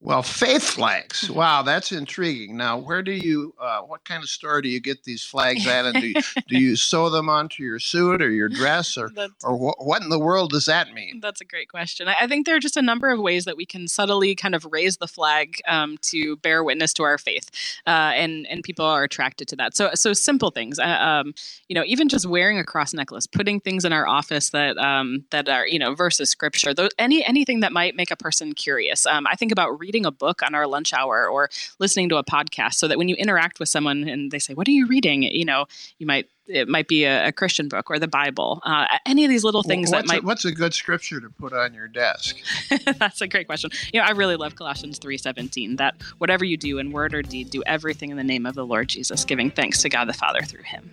Well, 0.00 0.22
faith 0.22 0.62
flags. 0.62 1.28
Wow, 1.38 1.62
that's 1.62 1.92
intriguing. 1.92 2.56
Now, 2.56 2.78
where 2.78 3.00
do 3.02 3.12
you? 3.12 3.54
Uh, 3.60 3.82
what 3.82 4.04
kind 4.04 4.22
of 4.24 4.28
store 4.28 4.60
do 4.60 4.68
you 4.68 4.80
get 4.80 5.04
these 5.04 5.22
flags 5.22 5.66
at? 5.68 5.84
And 5.84 6.00
do 6.00 6.08
you, 6.08 6.14
do 6.48 6.58
you 6.58 6.74
sew 6.74 7.10
them 7.10 7.28
onto 7.28 7.62
your 7.62 7.78
suit 7.78 8.20
or 8.22 8.30
your 8.30 8.48
dress, 8.48 8.96
or 8.96 9.08
That's- 9.10 9.44
or 9.44 9.56
what, 9.56 9.76
what 9.78 10.02
in 10.02 10.08
the 10.08 10.18
world 10.18 10.50
does 10.50 10.64
that 10.64 10.92
mean? 10.92 11.20
That's 11.20 11.40
a 11.40 11.44
great 11.44 11.68
question. 11.68 12.08
I 12.08 12.14
I 12.22 12.26
think 12.26 12.44
there 12.44 12.56
are 12.56 12.60
just 12.60 12.76
a 12.76 12.82
number 12.82 13.08
of 13.10 13.20
ways 13.20 13.44
that 13.44 13.56
we 13.56 13.64
can 13.66 13.86
subtly 13.86 14.34
kind 14.34 14.54
of 14.56 14.66
raise 14.70 14.96
the 14.96 15.06
flag 15.06 15.60
um, 15.68 15.96
to 16.02 16.36
bear 16.38 16.64
witness 16.64 16.92
to 16.94 17.04
our 17.04 17.18
faith, 17.18 17.50
uh, 17.86 18.12
and 18.16 18.48
and 18.48 18.64
people 18.64 18.84
are 18.84 19.04
attracted 19.04 19.46
to 19.48 19.56
that. 19.56 19.76
So 19.76 19.90
so 19.94 20.12
simple 20.12 20.50
things, 20.50 20.80
uh, 20.80 20.84
um, 20.86 21.34
you 21.68 21.74
know, 21.74 21.84
even 21.86 22.08
just 22.08 22.26
wearing 22.26 22.58
a 22.58 22.64
cross 22.64 22.92
necklace, 22.94 23.28
putting 23.28 23.60
things 23.60 23.84
in 23.84 23.92
our 23.92 24.08
office 24.08 24.50
that 24.50 24.76
um, 24.78 25.24
that 25.30 25.48
are 25.48 25.68
you 25.68 25.78
know 25.78 25.94
versus 25.94 26.30
scripture, 26.30 26.74
those, 26.74 26.90
any 26.98 27.24
anything 27.24 27.60
that 27.60 27.72
might 27.72 27.94
make 27.94 28.10
a 28.10 28.16
person 28.16 28.54
curious. 28.54 29.06
Um, 29.06 29.26
I 29.28 29.34
think 29.36 29.52
about 29.52 29.78
reading 29.88 30.04
a 30.04 30.12
book 30.12 30.42
on 30.42 30.54
our 30.54 30.66
lunch 30.66 30.92
hour 30.92 31.26
or 31.26 31.48
listening 31.78 32.10
to 32.10 32.16
a 32.16 32.24
podcast, 32.24 32.74
so 32.74 32.86
that 32.86 32.98
when 32.98 33.08
you 33.08 33.14
interact 33.16 33.58
with 33.58 33.70
someone 33.70 34.06
and 34.06 34.30
they 34.30 34.38
say, 34.38 34.52
"What 34.52 34.68
are 34.68 34.72
you 34.72 34.86
reading?" 34.86 35.22
You 35.22 35.46
know, 35.46 35.64
you 35.98 36.06
might 36.06 36.28
it 36.46 36.68
might 36.68 36.88
be 36.88 37.04
a, 37.04 37.28
a 37.28 37.32
Christian 37.32 37.68
book 37.68 37.90
or 37.90 37.98
the 37.98 38.08
Bible. 38.08 38.60
Uh, 38.64 38.86
any 39.06 39.24
of 39.24 39.30
these 39.30 39.44
little 39.44 39.62
things 39.62 39.90
what's 39.90 40.02
that 40.02 40.14
might 40.14 40.22
a, 40.22 40.26
what's 40.26 40.44
a 40.44 40.52
good 40.52 40.74
scripture 40.74 41.20
to 41.20 41.30
put 41.30 41.52
on 41.52 41.72
your 41.72 41.88
desk? 41.88 42.36
That's 42.98 43.20
a 43.20 43.26
great 43.26 43.46
question. 43.46 43.70
You 43.92 44.00
know, 44.00 44.06
I 44.06 44.10
really 44.10 44.36
love 44.36 44.56
Colossians 44.56 44.98
3:17 44.98 45.78
that 45.78 45.94
whatever 46.18 46.44
you 46.44 46.58
do 46.58 46.78
in 46.78 46.92
word 46.92 47.14
or 47.14 47.22
deed, 47.22 47.50
do 47.50 47.62
everything 47.66 48.10
in 48.10 48.16
the 48.18 48.24
name 48.24 48.44
of 48.44 48.54
the 48.54 48.66
Lord 48.66 48.88
Jesus, 48.88 49.24
giving 49.24 49.50
thanks 49.50 49.82
to 49.82 49.88
God 49.88 50.06
the 50.06 50.12
Father 50.12 50.42
through 50.42 50.64
him. 50.64 50.90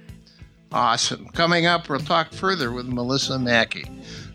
Awesome. 0.75 1.29
Coming 1.29 1.65
up, 1.65 1.87
we'll 1.87 2.01
talk 2.01 2.33
further 2.33 2.69
with 2.69 2.85
Melissa 2.85 3.39
Mackey 3.39 3.85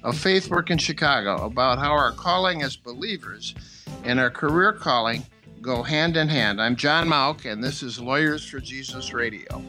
of 0.02 0.16
Faith 0.16 0.48
Work 0.48 0.70
in 0.70 0.78
Chicago 0.78 1.44
about 1.44 1.78
how 1.78 1.90
our 1.90 2.12
calling 2.12 2.62
as 2.62 2.76
believers 2.76 3.54
and 4.04 4.18
our 4.18 4.30
career 4.30 4.72
calling 4.72 5.22
go 5.60 5.82
hand 5.82 6.16
in 6.16 6.28
hand. 6.28 6.58
I'm 6.58 6.76
John 6.76 7.08
Mauck, 7.08 7.44
and 7.44 7.62
this 7.62 7.82
is 7.82 8.00
Lawyers 8.00 8.42
for 8.42 8.58
Jesus 8.58 9.12
Radio. 9.12 9.62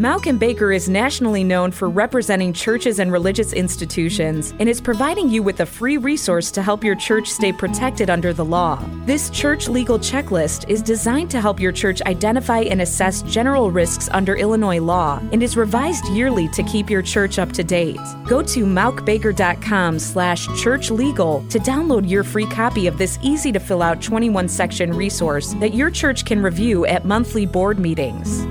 Mauck 0.00 0.26
and 0.26 0.40
Baker 0.40 0.72
is 0.72 0.88
nationally 0.88 1.44
known 1.44 1.70
for 1.70 1.90
representing 1.90 2.54
churches 2.54 3.00
and 3.00 3.12
religious 3.12 3.52
institutions 3.52 4.54
and 4.58 4.66
is 4.66 4.80
providing 4.80 5.28
you 5.28 5.42
with 5.42 5.60
a 5.60 5.66
free 5.66 5.98
resource 5.98 6.50
to 6.52 6.62
help 6.62 6.82
your 6.82 6.94
church 6.94 7.28
stay 7.28 7.52
protected 7.52 8.08
under 8.08 8.32
the 8.32 8.42
law. 8.42 8.82
This 9.04 9.28
church 9.28 9.68
legal 9.68 9.98
checklist 9.98 10.66
is 10.70 10.80
designed 10.80 11.30
to 11.32 11.40
help 11.42 11.60
your 11.60 11.70
church 11.70 12.00
identify 12.06 12.60
and 12.60 12.80
assess 12.80 13.20
general 13.24 13.70
risks 13.70 14.08
under 14.12 14.34
Illinois 14.36 14.80
law 14.80 15.18
and 15.32 15.42
is 15.42 15.54
revised 15.54 16.08
yearly 16.08 16.48
to 16.48 16.62
keep 16.62 16.88
your 16.88 17.02
church 17.02 17.38
up 17.38 17.52
to 17.52 17.62
date. 17.62 18.00
Go 18.26 18.40
to 18.40 18.64
mauckbaker.com 18.64 19.98
slash 19.98 20.48
churchlegal 20.48 21.46
to 21.50 21.58
download 21.58 22.08
your 22.08 22.24
free 22.24 22.46
copy 22.46 22.86
of 22.86 22.96
this 22.96 23.18
easy 23.20 23.52
to 23.52 23.60
fill 23.60 23.82
out 23.82 24.00
21 24.00 24.48
section 24.48 24.94
resource 24.94 25.52
that 25.56 25.74
your 25.74 25.90
church 25.90 26.24
can 26.24 26.40
review 26.40 26.86
at 26.86 27.04
monthly 27.04 27.44
board 27.44 27.78
meetings. 27.78 28.46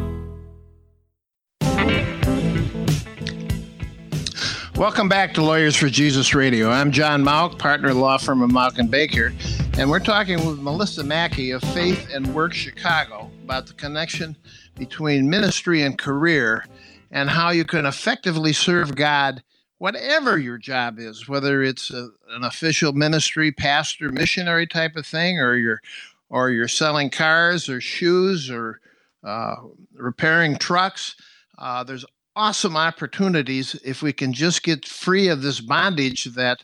Welcome 4.79 5.09
back 5.09 5.33
to 5.33 5.43
Lawyers 5.43 5.75
for 5.75 5.89
Jesus 5.89 6.33
Radio. 6.33 6.69
I'm 6.69 6.93
John 6.93 7.21
Mauck, 7.21 7.59
partner 7.59 7.93
law 7.93 8.17
firm 8.17 8.41
of 8.41 8.49
Mauck 8.49 8.77
and 8.77 8.89
Baker, 8.89 9.33
and 9.77 9.89
we're 9.89 9.99
talking 9.99 10.47
with 10.47 10.59
Melissa 10.59 11.03
Mackey 11.03 11.51
of 11.51 11.61
Faith 11.61 12.09
and 12.13 12.33
Work 12.33 12.53
Chicago 12.53 13.29
about 13.43 13.67
the 13.67 13.73
connection 13.73 14.37
between 14.77 15.29
ministry 15.29 15.81
and 15.81 15.97
career 15.97 16.65
and 17.11 17.29
how 17.29 17.49
you 17.49 17.65
can 17.65 17.85
effectively 17.85 18.53
serve 18.53 18.95
God 18.95 19.43
whatever 19.79 20.37
your 20.37 20.57
job 20.57 20.97
is, 20.97 21.27
whether 21.27 21.61
it's 21.61 21.91
a, 21.91 22.07
an 22.29 22.45
official 22.45 22.93
ministry, 22.93 23.51
pastor, 23.51 24.13
missionary 24.13 24.65
type 24.65 24.95
of 24.95 25.05
thing, 25.05 25.39
or 25.39 25.57
you're 25.57 25.81
or 26.29 26.51
you're 26.51 26.69
selling 26.69 27.09
cars 27.09 27.67
or 27.67 27.81
shoes 27.81 28.49
or 28.49 28.79
uh, 29.25 29.55
repairing 29.93 30.55
trucks. 30.55 31.15
Uh, 31.57 31.83
there's 31.83 32.05
awesome 32.39 32.77
opportunities 32.77 33.75
if 33.83 34.01
we 34.01 34.13
can 34.13 34.31
just 34.31 34.63
get 34.63 34.85
free 34.87 35.27
of 35.27 35.41
this 35.41 35.59
bondage 35.59 36.23
that 36.23 36.63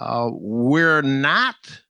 uh, 0.00 0.28
we're 0.32 1.02
not 1.02 1.82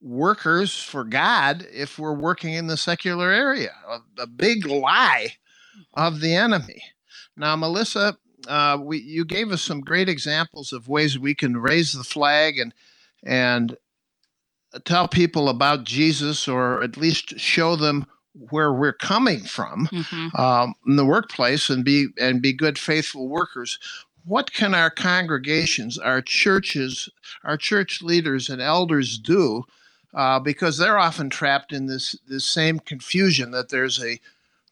workers 0.00 0.78
for 0.78 1.02
God 1.02 1.66
if 1.72 1.98
we're 1.98 2.14
working 2.14 2.54
in 2.54 2.68
the 2.68 2.76
secular 2.76 3.32
area. 3.32 3.72
A, 3.88 4.22
a 4.22 4.26
big 4.28 4.64
lie 4.64 5.34
of 5.94 6.20
the 6.20 6.34
enemy. 6.34 6.82
Now, 7.36 7.56
Melissa, 7.56 8.16
uh, 8.46 8.78
we 8.80 8.98
you 8.98 9.24
gave 9.24 9.50
us 9.50 9.62
some 9.62 9.80
great 9.80 10.08
examples 10.08 10.72
of 10.72 10.88
ways 10.88 11.18
we 11.18 11.34
can 11.34 11.56
raise 11.56 11.92
the 11.92 12.04
flag 12.04 12.58
and 12.58 12.72
and 13.24 13.76
tell 14.84 15.08
people 15.08 15.48
about 15.48 15.82
Jesus, 15.84 16.46
or 16.46 16.80
at 16.82 16.96
least 16.96 17.40
show 17.40 17.74
them 17.74 18.06
where 18.34 18.72
we're 18.72 18.92
coming 18.92 19.40
from 19.40 19.88
Mhm. 19.92 20.38
um, 20.38 20.74
in 20.86 20.96
the 20.96 21.04
workplace 21.04 21.68
and 21.68 21.84
be 21.84 22.08
and 22.18 22.40
be 22.40 22.52
good 22.52 22.78
faithful 22.78 23.28
workers 23.28 23.78
what 24.24 24.52
can 24.52 24.74
our 24.74 24.90
congregations 24.90 25.98
our 25.98 26.22
churches 26.22 27.08
our 27.44 27.56
church 27.56 28.02
leaders 28.02 28.48
and 28.48 28.60
elders 28.62 29.18
do 29.18 29.64
uh, 30.14 30.38
because 30.40 30.76
they're 30.78 30.98
often 30.98 31.30
trapped 31.30 31.72
in 31.72 31.86
this 31.86 32.14
this 32.28 32.44
same 32.44 32.78
confusion 32.78 33.50
that 33.52 33.68
there's 33.70 34.02
a, 34.02 34.20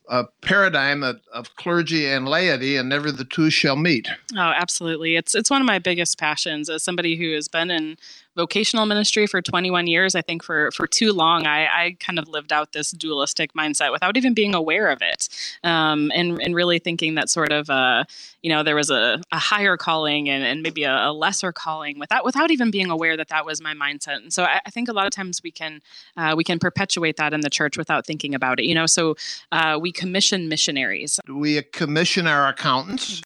a 0.08 0.24
paradigm 0.40 1.02
of, 1.02 1.20
of 1.32 1.54
clergy 1.56 2.06
and 2.06 2.28
laity 2.28 2.76
and 2.76 2.88
never 2.88 3.10
the 3.12 3.24
two 3.24 3.50
shall 3.50 3.76
meet 3.76 4.08
Oh, 4.36 4.52
absolutely. 4.54 5.16
It's 5.16 5.34
it's 5.34 5.50
one 5.50 5.60
of 5.62 5.66
my 5.66 5.78
biggest 5.78 6.18
passions 6.18 6.68
as 6.70 6.82
somebody 6.84 7.16
who 7.16 7.32
has 7.34 7.48
been 7.48 7.70
in 7.70 7.96
vocational 8.38 8.87
ministry 8.87 9.26
for 9.26 9.42
21 9.42 9.88
years. 9.88 10.14
I 10.14 10.23
think 10.23 10.45
for 10.45 10.71
for 10.71 10.87
too 10.87 11.12
long, 11.12 11.47
I, 11.47 11.66
I 11.66 11.97
kind 11.99 12.18
of 12.18 12.28
lived 12.28 12.52
out 12.52 12.73
this 12.73 12.92
dualistic 12.92 13.52
mindset 13.52 13.90
without 13.92 14.16
even 14.16 14.33
being 14.33 14.54
aware 14.54 14.88
of 14.88 15.00
it, 15.02 15.28
um, 15.64 16.11
and 16.14 16.40
and 16.40 16.54
really 16.54 16.78
thinking 16.78 17.16
that 17.16 17.28
sort 17.28 17.52
of 17.52 17.68
uh, 17.68 18.04
you 18.40 18.50
know 18.50 18.62
there 18.62 18.76
was 18.76 18.90
a, 18.90 19.21
a 19.33 19.38
higher 19.38 19.76
calling 19.76 20.30
and, 20.30 20.45
and 20.45 20.62
maybe 20.62 20.85
a, 20.85 21.09
a 21.09 21.12
lesser 21.12 21.52
calling 21.52 21.99
without 21.99 22.25
without 22.25 22.50
even 22.50 22.71
being 22.71 22.90
aware 22.90 23.16
that 23.16 23.28
that 23.28 23.45
was 23.45 23.61
my 23.61 23.75
mindset. 23.75 24.23
And 24.23 24.33
so 24.33 24.45
I, 24.45 24.61
I 24.64 24.71
think 24.71 24.88
a 24.88 24.92
lot 24.92 25.07
of 25.07 25.12
times 25.12 25.42
we 25.42 25.50
can 25.50 25.80
uh, 26.16 26.35
we 26.37 26.45
can 26.45 26.59
perpetuate 26.59 27.16
that 27.16 27.35
in 27.35 27.40
the 27.40 27.50
church 27.50 27.76
without 27.76 28.07
thinking 28.07 28.35
about 28.35 28.61
it. 28.61 28.66
You 28.66 28.75
know, 28.75 28.87
so 28.87 29.16
uh, 29.50 29.78
we 29.83 29.90
commission 29.92 30.49
missionaries 30.49 31.18
we 31.28 31.61
commission 31.62 32.26
our 32.26 32.49
accountants 32.49 33.23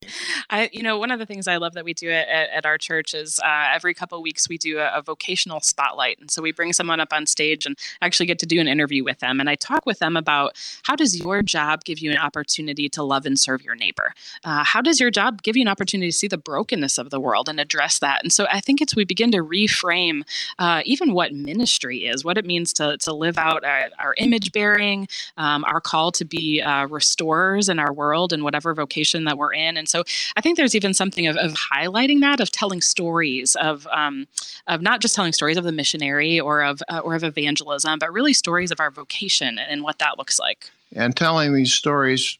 I, 0.50 0.70
you 0.72 0.82
know, 0.82 0.98
one 0.98 1.10
of 1.10 1.18
the 1.18 1.26
things 1.26 1.48
I 1.48 1.56
love 1.56 1.74
that 1.74 1.84
we 1.84 1.94
do 1.94 2.10
at, 2.10 2.28
at, 2.28 2.50
at 2.50 2.66
our 2.66 2.78
church 2.78 3.14
is 3.14 3.40
uh, 3.40 3.70
every 3.74 3.94
couple 3.94 4.18
of 4.18 4.22
weeks 4.22 4.48
we 4.48 4.58
do 4.58 4.78
a, 4.78 4.98
a 4.98 5.01
vocational 5.02 5.60
spotlight, 5.60 6.18
and 6.20 6.30
so 6.30 6.42
we 6.42 6.52
bring 6.52 6.72
someone 6.72 7.00
up 7.00 7.12
on 7.12 7.26
stage 7.26 7.66
and 7.66 7.78
actually 8.00 8.26
get 8.26 8.38
to 8.40 8.46
do 8.46 8.60
an 8.60 8.68
interview 8.68 9.04
with 9.04 9.18
them, 9.18 9.40
and 9.40 9.48
I 9.48 9.54
talk 9.54 9.86
with 9.86 9.98
them 9.98 10.16
about 10.16 10.56
how 10.84 10.96
does 10.96 11.18
your 11.18 11.42
job 11.42 11.84
give 11.84 11.98
you 11.98 12.10
an 12.10 12.18
opportunity 12.18 12.88
to 12.90 13.02
love 13.02 13.26
and 13.26 13.38
serve 13.38 13.62
your 13.62 13.74
neighbor? 13.74 14.14
Uh, 14.44 14.64
how 14.64 14.80
does 14.80 15.00
your 15.00 15.10
job 15.10 15.42
give 15.42 15.56
you 15.56 15.62
an 15.62 15.68
opportunity 15.68 16.10
to 16.10 16.16
see 16.16 16.28
the 16.28 16.38
brokenness 16.38 16.98
of 16.98 17.10
the 17.10 17.20
world 17.20 17.48
and 17.48 17.60
address 17.60 17.98
that? 17.98 18.22
And 18.22 18.32
so 18.32 18.46
I 18.50 18.60
think 18.60 18.80
it's 18.80 18.96
we 18.96 19.04
begin 19.04 19.30
to 19.32 19.38
reframe 19.38 20.22
uh, 20.58 20.82
even 20.84 21.12
what 21.12 21.32
ministry 21.32 22.06
is, 22.06 22.24
what 22.24 22.38
it 22.38 22.44
means 22.44 22.72
to 22.74 22.96
to 22.98 23.12
live 23.12 23.38
out 23.38 23.64
our, 23.64 23.88
our 23.98 24.14
image 24.18 24.52
bearing, 24.52 25.08
um, 25.36 25.64
our 25.64 25.80
call 25.80 26.12
to 26.12 26.24
be 26.24 26.60
uh, 26.60 26.86
restorers 26.86 27.68
in 27.68 27.78
our 27.78 27.92
world 27.92 28.32
and 28.32 28.42
whatever 28.42 28.74
vocation 28.74 29.24
that 29.24 29.38
we're 29.38 29.52
in, 29.52 29.76
and 29.76 29.88
so 29.88 30.04
I 30.36 30.40
think 30.40 30.56
there's 30.56 30.74
even 30.74 30.94
something 30.94 31.26
of, 31.26 31.36
of 31.36 31.52
highlighting 31.52 32.20
that, 32.20 32.40
of 32.40 32.50
telling 32.50 32.80
stories, 32.80 33.54
of 33.56 33.86
um, 33.92 34.26
of 34.66 34.82
not 34.82 34.91
just 35.00 35.14
telling 35.14 35.32
stories 35.32 35.56
of 35.56 35.64
the 35.64 35.72
missionary 35.72 36.38
or 36.40 36.62
of 36.62 36.82
uh, 36.88 36.98
or 36.98 37.14
of 37.14 37.24
evangelism, 37.24 37.98
but 37.98 38.12
really 38.12 38.32
stories 38.32 38.70
of 38.70 38.80
our 38.80 38.90
vocation 38.90 39.58
and 39.58 39.82
what 39.82 39.98
that 39.98 40.18
looks 40.18 40.38
like. 40.38 40.70
and 40.94 41.16
telling 41.16 41.54
these 41.54 41.72
stories 41.72 42.38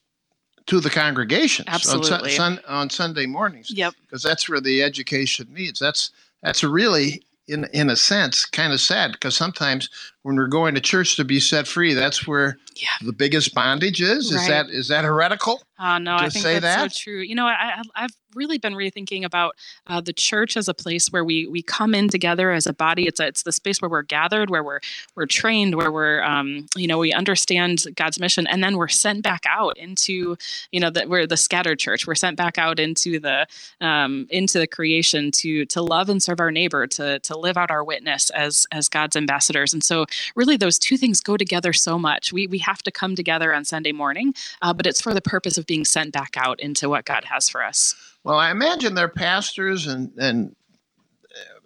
to 0.66 0.80
the 0.80 0.90
congregations 0.90 1.68
Absolutely. 1.68 2.30
on, 2.30 2.36
sun, 2.36 2.60
on 2.68 2.90
Sunday 2.90 3.26
mornings. 3.26 3.70
Yep. 3.70 3.94
because 4.02 4.22
that's 4.22 4.48
where 4.48 4.60
the 4.60 4.82
education 4.82 5.48
needs. 5.52 5.78
That's 5.80 6.10
that's 6.42 6.62
really 6.62 7.22
in 7.48 7.64
in 7.72 7.90
a 7.90 7.96
sense 7.96 8.44
kind 8.44 8.72
of 8.72 8.80
sad 8.80 9.12
because 9.12 9.36
sometimes 9.36 9.88
when 10.22 10.36
we're 10.36 10.46
going 10.46 10.74
to 10.74 10.80
church 10.80 11.16
to 11.16 11.24
be 11.24 11.40
set 11.40 11.66
free, 11.66 11.94
that's 11.94 12.26
where 12.26 12.56
Yeah. 12.76 12.88
the 13.02 13.12
biggest 13.12 13.54
bondage 13.54 14.00
is. 14.00 14.26
Is 14.30 14.34
Right. 14.36 14.48
that 14.48 14.70
is 14.70 14.88
that 14.88 15.04
heretical? 15.04 15.62
Uh, 15.78 15.98
no, 15.98 16.16
to 16.16 16.24
I 16.24 16.28
think 16.28 16.42
say 16.44 16.58
that's 16.60 16.76
that? 16.82 16.92
so 16.92 17.02
true. 17.02 17.20
You 17.20 17.34
know, 17.34 17.46
I, 17.46 17.82
I've 17.96 18.10
really 18.36 18.56
been 18.56 18.74
rethinking 18.74 19.24
about 19.24 19.56
uh, 19.88 20.00
the 20.00 20.12
church 20.12 20.56
as 20.56 20.68
a 20.68 20.74
place 20.74 21.08
where 21.08 21.24
we 21.24 21.46
we 21.48 21.60
come 21.60 21.92
in 21.94 22.08
together 22.08 22.52
as 22.52 22.66
a 22.68 22.72
body. 22.72 23.06
It's 23.08 23.18
a, 23.20 23.26
it's 23.26 23.42
the 23.42 23.50
space 23.52 23.82
where 23.82 23.90
we're 23.90 24.02
gathered, 24.02 24.48
where 24.48 24.62
we're 24.62 24.78
we're 25.16 25.26
trained, 25.26 25.74
where 25.74 25.90
we're 25.90 26.22
um, 26.22 26.66
you 26.76 26.86
know 26.86 26.98
we 26.98 27.12
understand 27.12 27.84
God's 27.96 28.20
mission, 28.20 28.46
and 28.46 28.62
then 28.62 28.76
we're 28.76 28.86
sent 28.88 29.22
back 29.24 29.42
out 29.48 29.76
into 29.76 30.36
you 30.70 30.78
know 30.80 30.90
that 30.90 31.08
we're 31.08 31.26
the 31.26 31.36
scattered 31.36 31.80
church. 31.80 32.06
We're 32.06 32.14
sent 32.14 32.36
back 32.36 32.58
out 32.58 32.78
into 32.78 33.18
the 33.18 33.46
um, 33.80 34.26
into 34.30 34.60
the 34.60 34.68
creation 34.68 35.30
to 35.32 35.66
to 35.66 35.82
love 35.82 36.08
and 36.08 36.22
serve 36.22 36.38
our 36.40 36.52
neighbor, 36.52 36.86
to 36.86 37.18
to 37.18 37.36
live 37.36 37.56
out 37.58 37.72
our 37.72 37.82
witness 37.84 38.30
as 38.30 38.66
as 38.70 38.88
God's 38.88 39.16
ambassadors. 39.16 39.72
And 39.72 39.82
so, 39.82 40.06
really, 40.34 40.56
those 40.56 40.78
two 40.78 40.96
things 40.96 41.20
go 41.20 41.36
together 41.36 41.72
so 41.72 41.98
much. 41.98 42.32
We 42.32 42.46
we 42.46 42.58
have 42.58 42.82
to 42.82 42.90
come 42.90 43.14
together 43.14 43.54
on 43.54 43.64
Sunday 43.64 43.92
morning, 43.92 44.34
uh, 44.60 44.72
but 44.72 44.86
it's 44.86 45.00
for 45.00 45.14
the 45.14 45.20
purpose 45.20 45.58
of 45.58 45.66
being 45.66 45.84
sent 45.84 46.12
back 46.12 46.36
out 46.36 46.60
into 46.60 46.88
what 46.88 47.04
God 47.04 47.24
has 47.24 47.48
for 47.48 47.62
us. 47.62 47.94
Well, 48.24 48.38
I 48.38 48.50
imagine 48.50 48.94
there 48.94 49.06
are 49.06 49.08
pastors 49.08 49.86
and 49.86 50.12
and 50.18 50.54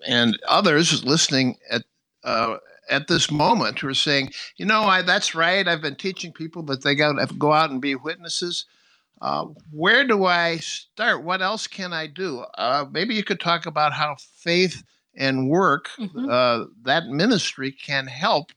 and 0.07 0.39
others 0.49 1.05
listening 1.05 1.57
at 1.71 1.83
uh, 2.25 2.57
at 2.89 3.09
this 3.09 3.31
moment 3.31 3.79
who 3.79 3.89
are 3.89 3.95
saying, 3.95 4.31
you 4.57 4.67
know, 4.67 4.83
I, 4.83 5.03
that's 5.03 5.35
right. 5.35 5.67
I've 5.67 5.83
been 5.83 5.97
teaching 5.97 6.33
people, 6.33 6.63
but 6.63 6.83
they 6.83 6.95
got 6.95 7.13
to 7.15 7.35
go 7.35 7.53
out 7.53 7.71
and 7.71 7.81
be 7.81 7.95
witnesses. 7.95 8.67
Uh, 9.21 9.47
where 9.71 10.07
do 10.07 10.25
I 10.25 10.59
start? 10.59 11.25
What 11.25 11.41
else 11.41 11.67
can 11.67 11.93
I 11.93 12.07
do? 12.07 12.45
Uh, 12.57 12.85
maybe 12.91 13.15
you 13.15 13.25
could 13.25 13.41
talk 13.41 13.67
about 13.67 13.93
how 13.93 14.17
faith 14.37 14.83
and 15.17 15.49
work, 15.49 15.89
Mhm. 15.99 16.31
uh, 16.31 16.67
that 16.83 17.07
ministry, 17.09 17.73
can 17.73 18.07
help 18.07 18.53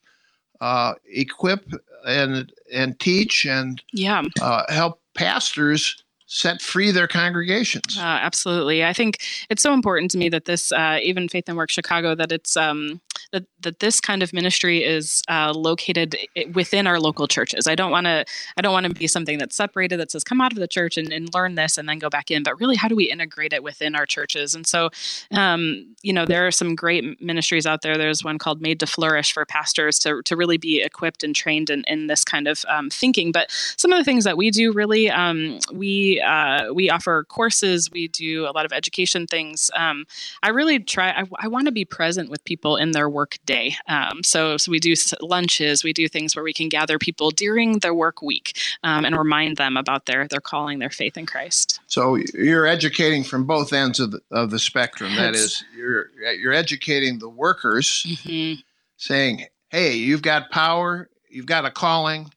uh, 0.62 0.94
equip 1.08 1.72
and 2.06 2.52
and 2.74 3.00
teach 3.00 3.46
and 3.46 3.82
Yeah. 3.94 4.24
uh, 4.42 4.64
help 4.72 5.02
pastors 5.14 6.04
set 6.26 6.62
free 6.62 6.92
their 6.92 7.08
congregations. 7.08 7.98
Uh, 7.98 8.02
absolutely. 8.02 8.84
I 8.84 8.94
think 8.94 9.18
it's 9.50 9.64
so 9.64 9.74
important 9.74 10.12
to 10.12 10.18
me 10.18 10.30
that 10.30 10.46
this, 10.46 10.72
uh, 10.72 11.00
even 11.02 11.28
Faith 11.30 11.46
and 11.48 11.58
Work 11.58 11.72
Chicago, 11.72 12.14
that 12.14 12.32
it's 12.32 12.56
um, 12.56 13.02
that 13.32 13.46
that 13.62 13.80
this 13.80 14.00
kind 14.00 14.24
of 14.24 14.34
ministry 14.34 14.84
is 14.84 15.22
uh, 15.30 15.54
located 15.56 16.16
within 16.54 16.88
our 16.88 17.00
local 17.00 17.28
churches. 17.28 17.68
I 17.68 17.76
don't 17.76 17.92
want 17.92 18.06
to. 18.06 18.26
I 18.58 18.62
don't 18.62 18.74
want 18.74 18.86
to 18.86 18.94
be 18.94 19.08
something 19.08 19.38
that's 19.38 19.56
separated 19.56 20.00
that 20.00 20.12
says 20.12 20.24
come 20.24 20.42
out 20.42 20.52
of 20.52 20.60
the 20.60 20.68
church 20.68 20.98
and, 20.98 21.12
and 21.12 21.34
learn 21.34 21.56
this 21.56 21.78
and 21.78 21.88
then 21.88 22.00
go 22.00 22.10
back 22.10 22.32
in. 22.32 22.44
But 22.44 22.60
really, 22.60 22.76
how 22.76 22.88
do 22.88 22.96
we 22.96 23.10
integrate 23.10 23.54
it 23.54 23.64
within 23.64 23.96
our 23.96 24.06
churches? 24.06 24.56
And 24.56 24.66
so, 24.66 24.90
um, 25.32 25.96
you 26.02 26.14
know, 26.14 26.26
there 26.26 26.46
are 26.48 26.52
some 26.52 26.76
great 26.76 27.22
ministries 27.22 27.66
out 27.66 27.82
there. 27.82 27.98
There's 27.98 28.24
one 28.24 28.38
called 28.38 28.62
Made 28.62 28.80
to 28.80 28.88
Flourish 28.88 29.34
for 29.34 29.46
pastors 29.46 30.00
to 30.00 30.22
to 30.24 30.36
really 30.36 30.58
be 30.58 30.82
equipped 30.82 31.24
and 31.24 31.36
trained 31.36 31.70
in, 31.70 31.84
in 31.88 32.08
this 32.08 32.24
kind 32.24 32.48
of 32.48 32.64
um, 32.68 32.90
thinking. 32.90 33.32
But 33.32 33.52
some 33.78 33.92
of 33.92 33.98
the 33.98 34.04
things 34.04 34.24
that 34.24 34.38
we 34.38 34.52
do 34.52 34.72
really, 34.72 35.10
um, 35.10 35.60
we 35.74 36.22
uh, 36.22 36.74
we 36.74 36.90
offer 36.90 37.26
courses. 37.26 37.92
We 37.92 38.08
do 38.08 38.46
a 38.46 38.52
lot 38.52 38.66
of 38.66 38.74
education 38.74 39.28
things. 39.28 39.72
Um, 39.76 40.06
I 40.44 40.50
really 40.50 40.80
try. 40.80 41.10
I, 41.12 41.24
I 41.38 41.48
want 41.48 41.66
to 41.66 41.72
be 41.72 41.86
present 41.86 42.30
with 42.30 42.44
people 42.46 42.78
in 42.78 42.92
their 42.92 43.09
work 43.10 43.38
day. 43.46 43.76
Um, 43.88 44.24
so 44.24 44.58
so 44.58 44.72
we 44.72 44.80
do 44.80 44.94
lunches. 45.22 45.84
We 45.84 45.94
do 45.94 46.08
things 46.08 46.36
where 46.36 46.44
we 46.44 46.54
can 46.54 46.70
gather 46.70 46.98
people 46.98 47.32
during 47.32 47.80
their 47.80 47.94
work 47.94 48.22
week 48.22 48.58
um, 48.84 49.06
and 49.06 49.18
remind 49.18 49.58
them 49.58 49.78
about 49.78 50.06
their 50.06 50.28
their 50.28 50.42
calling, 50.42 50.80
their 50.80 50.90
faith 50.90 51.18
in 51.18 51.26
Christ. 51.26 51.80
So 51.88 52.16
you're 52.34 52.68
educating 52.68 53.24
from 53.24 53.46
both 53.46 53.74
ends 53.74 54.00
of 54.00 54.12
the, 54.12 54.22
of 54.32 54.52
the 54.52 54.60
spectrum. 54.60 55.16
That 55.16 55.34
is, 55.36 55.64
you're 55.76 56.08
you're 56.40 56.54
educating 56.54 57.20
the 57.20 57.30
workers, 57.30 58.06
hmm 58.24 58.54
saying, 58.98 59.46
"Hey, 59.70 59.96
you've 59.96 60.22
got 60.22 60.52
power, 60.52 61.10
you've 61.30 61.46
got 61.46 61.66
a 61.66 61.72
calling. 61.72 62.32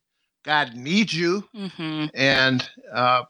God 0.44 0.74
needs 0.74 1.12
you, 1.14 1.44
hmm 1.54 2.06
and 2.14 2.68
uh, 2.92 3.24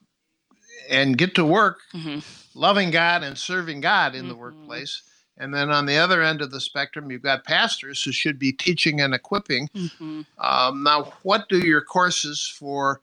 and 0.88 1.16
get 1.18 1.34
to 1.36 1.44
work, 1.44 1.80
hmm 1.92 2.18
loving 2.54 2.90
God 2.90 3.22
and 3.22 3.36
serving 3.36 3.80
God 3.80 4.14
in 4.14 4.28
the 4.28 4.34
Mhm. 4.34 4.38
workplace." 4.38 5.02
And 5.38 5.54
then 5.54 5.70
on 5.70 5.86
the 5.86 5.96
other 5.96 6.22
end 6.22 6.42
of 6.42 6.50
the 6.50 6.60
spectrum, 6.60 7.10
you've 7.10 7.22
got 7.22 7.44
pastors 7.44 8.02
who 8.02 8.12
should 8.12 8.38
be 8.38 8.52
teaching 8.52 9.00
and 9.00 9.14
equipping. 9.14 9.68
hmm 9.74 10.22
Um, 10.38 10.82
now, 10.82 11.12
what 11.22 11.48
do 11.48 11.58
your 11.58 11.80
courses 11.80 12.46
for 12.58 13.00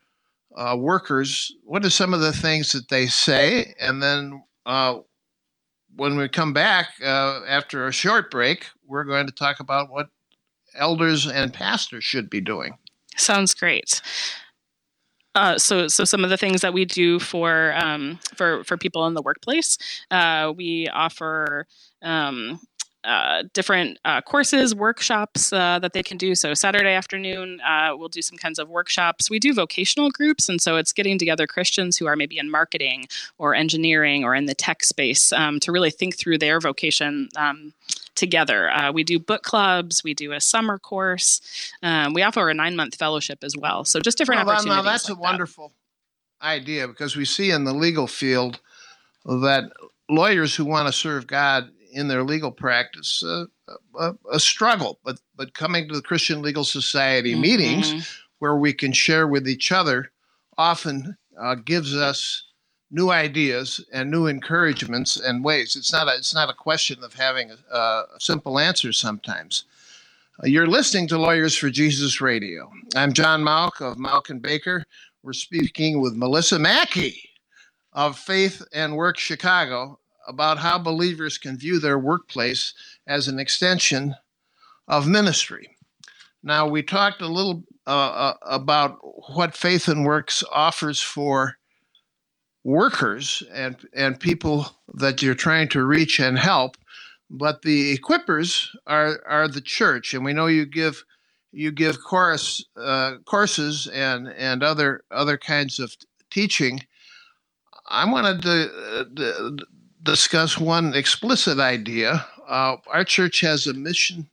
uh, 0.56 0.76
workers? 0.78 1.54
What 1.64 1.86
are 1.86 1.90
some 1.90 2.14
of 2.14 2.22
the 2.22 2.34
things 2.34 2.72
that 2.72 2.90
they 2.90 3.08
say? 3.08 3.74
And 3.80 4.02
then 4.02 4.44
uh, 4.66 5.00
when 5.96 6.18
we 6.18 6.30
come 6.30 6.54
back 6.54 6.90
uh, 7.02 7.42
after 7.48 7.88
a 7.88 7.92
short 7.92 8.32
break, 8.32 8.68
we're 8.86 9.04
going 9.04 9.26
to 9.28 9.34
talk 9.34 9.60
about 9.60 9.90
what 9.90 10.10
elders 10.76 11.28
and 11.28 11.54
pastors 11.54 12.04
should 12.04 12.30
be 12.30 12.42
doing. 12.42 12.78
Sounds 13.18 13.54
great. 13.54 14.02
Uh, 15.36 15.58
so, 15.58 15.88
so 15.88 16.04
some 16.04 16.24
of 16.24 16.30
the 16.30 16.38
things 16.38 16.62
that 16.62 16.74
we 16.74 16.86
do 16.86 17.20
for 17.20 17.74
um, 17.78 18.20
for 18.36 18.64
for 18.64 18.78
people 18.78 19.06
in 19.06 19.14
the 19.14 19.22
workplace, 19.22 19.78
uh, 20.12 20.52
we 20.56 20.88
offer 20.88 21.68
um, 22.02 22.60
uh, 23.04 23.44
different 23.54 23.98
uh, 24.04 24.22
courses, 24.22 24.76
workshops 24.76 25.54
uh, 25.54 25.80
that 25.80 25.94
they 25.94 26.04
can 26.04 26.18
do. 26.18 26.36
So 26.36 26.54
Saturday 26.54 26.94
afternoon, 26.94 27.62
uh, 27.62 27.92
we'll 27.96 28.10
do 28.10 28.22
some 28.22 28.38
kinds 28.38 28.60
of 28.60 28.68
workshops. 28.70 29.30
We 29.30 29.40
do 29.40 29.54
vocational 29.54 30.10
groups, 30.10 30.50
and 30.50 30.62
so 30.62 30.76
it's 30.76 30.92
getting 30.92 31.18
together 31.18 31.48
Christians 31.48 31.96
who 31.96 32.08
are 32.08 32.18
maybe 32.18 32.38
in 32.38 32.52
marketing 32.52 33.06
or 33.38 33.56
engineering 33.56 34.26
or 34.26 34.36
in 34.36 34.48
the 34.48 34.56
tech 34.56 34.84
space 34.84 35.32
um, 35.32 35.62
to 35.62 35.72
really 35.72 35.92
think 35.92 36.18
through 36.18 36.40
their 36.40 36.60
vocation. 36.60 37.30
Um, 37.38 37.74
together 38.20 38.70
uh, 38.70 38.92
we 38.92 39.04
do 39.04 39.18
book 39.18 39.42
clubs 39.44 40.04
we 40.04 40.14
do 40.14 40.34
a 40.34 40.40
summer 40.42 40.78
course 40.78 41.42
um, 41.82 42.14
we 42.14 42.22
offer 42.22 42.50
a 42.50 42.54
nine 42.54 42.76
month 42.76 42.96
fellowship 42.96 43.44
as 43.44 43.56
well 43.58 43.84
so 43.86 44.00
just 44.00 44.18
different 44.18 44.38
Well, 44.40 44.48
that- 44.48 44.60
opportunities 44.60 44.86
now, 44.86 44.92
that's 44.92 45.10
like 45.10 45.18
a 45.18 45.22
that. 45.22 45.22
wonderful 45.24 45.74
idea 46.42 46.88
because 46.88 47.16
we 47.16 47.26
see 47.26 47.52
in 47.52 47.64
the 47.64 47.74
legal 47.74 48.08
field 48.08 48.60
that 49.26 49.64
lawyers 50.10 50.56
who 50.56 50.66
want 50.66 50.88
to 50.88 50.94
serve 50.94 51.28
God 51.28 51.70
in 51.92 52.08
their 52.08 52.24
legal 52.24 52.52
practice 52.52 53.24
uh, 53.24 53.46
a, 54.00 54.14
a 54.32 54.40
struggle, 54.40 55.00
but 55.04 55.20
but 55.36 55.54
coming 55.54 55.88
to 55.88 55.96
the 55.96 56.02
Christian 56.02 56.42
Legal 56.42 56.64
Society 56.64 57.36
meetings 57.36 57.94
Mhm. 57.94 58.08
where 58.40 58.56
we 58.56 58.74
can 58.74 58.94
share 58.94 59.28
with 59.28 59.48
each 59.48 59.72
other 59.72 60.12
often 60.58 61.18
uh, 61.40 61.56
gives 61.56 61.96
us 61.96 62.46
new 62.92 63.12
ideas 63.12 63.84
and 63.94 64.10
new 64.10 64.28
encouragements 64.28 65.20
and 65.20 65.44
ways. 65.44 65.76
It's 65.76 65.94
not 65.94 66.08
a, 66.08 66.16
it's 66.16 66.34
not 66.34 66.50
a 66.50 66.54
question 66.54 67.04
of 67.04 67.14
having 67.14 67.52
a, 67.52 67.76
a 67.78 68.06
simple 68.20 68.58
answer 68.60 68.92
sometimes. 68.92 69.66
Uh, 70.44 70.48
You're 70.48 70.68
listening 70.68 71.08
to 71.10 71.20
Lawyers 71.20 71.56
for 71.56 71.70
Jesus 71.70 72.20
Radio. 72.20 72.72
I'm 72.96 73.14
John 73.14 73.44
Mauck 73.44 73.82
of 73.82 73.98
Mauck 73.98 74.30
and 74.30 74.42
Baker. 74.42 74.86
We're 75.22 75.34
speaking 75.34 76.02
with 76.02 76.16
Melissa 76.16 76.58
Mackey 76.58 77.30
of 77.94 78.18
Faith 78.18 78.64
and 78.74 78.96
Work 78.96 79.18
Chicago 79.18 80.00
about 80.28 80.58
how 80.58 80.80
believers 80.80 81.38
can 81.38 81.58
view 81.58 81.80
their 81.80 82.00
workplace 82.00 82.74
as 83.08 83.28
an 83.28 83.40
extension 83.40 84.16
of 84.88 85.08
ministry. 85.08 85.76
Now, 86.42 86.68
we 86.68 86.82
talked 86.82 87.22
a 87.22 87.28
little 87.28 87.64
uh, 87.86 87.90
uh, 87.90 88.34
about 88.44 88.98
what 89.34 89.56
Faith 89.56 89.88
and 89.88 90.06
Works 90.06 90.44
offers 90.52 91.02
for 91.02 91.59
workers 92.64 93.44
and, 93.54 93.78
and 93.94 94.20
people 94.20 94.68
that 94.96 95.22
you're 95.22 95.36
trying 95.36 95.70
to 95.70 95.84
reach 95.84 96.20
and 96.20 96.38
help, 96.38 96.78
but 97.30 97.62
the 97.62 97.98
equippers 97.98 98.68
are, 98.88 99.22
are 99.28 99.48
the 99.48 99.62
church. 99.62 100.14
And 100.14 100.26
we 100.26 100.34
know 100.34 100.48
you 100.48 100.66
give 100.66 101.04
you 101.52 101.72
give 101.72 102.04
course 102.04 102.64
uh, 102.78 103.16
courses 103.26 103.88
and 103.88 104.28
and 104.38 104.64
other 104.64 105.04
other 105.12 105.38
kinds 105.38 105.80
of 105.80 105.96
teaching. 106.30 106.82
I 107.88 108.10
wanted 108.10 108.42
to 108.44 109.06
uh, 109.26 109.66
discuss 110.04 110.58
one 110.58 110.94
explicit 110.94 111.60
idea. 111.60 112.26
Uh, 112.48 112.78
our 112.92 113.04
church 113.04 113.42
has 113.42 113.68
a 113.68 113.74
mission, 113.74 114.30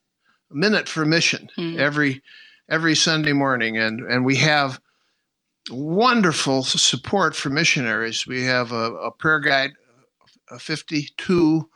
a 0.50 0.54
minute 0.54 0.88
for 0.88 1.04
mission 1.04 1.48
Hmm. 1.56 1.78
every 1.78 2.22
every 2.68 2.94
Sunday 2.94 3.32
morning, 3.32 3.78
and 3.78 4.00
and 4.00 4.24
we 4.24 4.36
have 4.36 4.80
wonderful 5.70 6.62
support 6.62 7.34
for 7.34 7.50
missionaries. 7.50 8.26
We 8.26 8.44
have 8.44 8.72
a, 8.72 8.92
a 8.94 9.10
prayer 9.10 9.40
guide, 9.40 9.72
uh, 10.50 10.58
52 10.58 11.68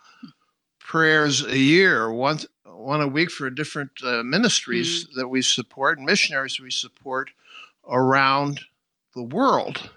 prayers 0.79 1.45
a 1.45 1.59
year, 1.59 2.13
once 2.13 2.47
one 2.65 3.01
a 3.01 3.09
week 3.09 3.31
for 3.31 3.51
different 3.51 3.91
uh, 4.05 4.23
ministries 4.23 5.07
that 5.15 5.29
we 5.29 5.43
support 5.43 5.99
and 5.99 6.07
missionaries 6.07 6.61
we 6.61 6.71
support 6.71 7.31
around 7.89 8.61
the 9.15 9.23
world. 9.23 9.91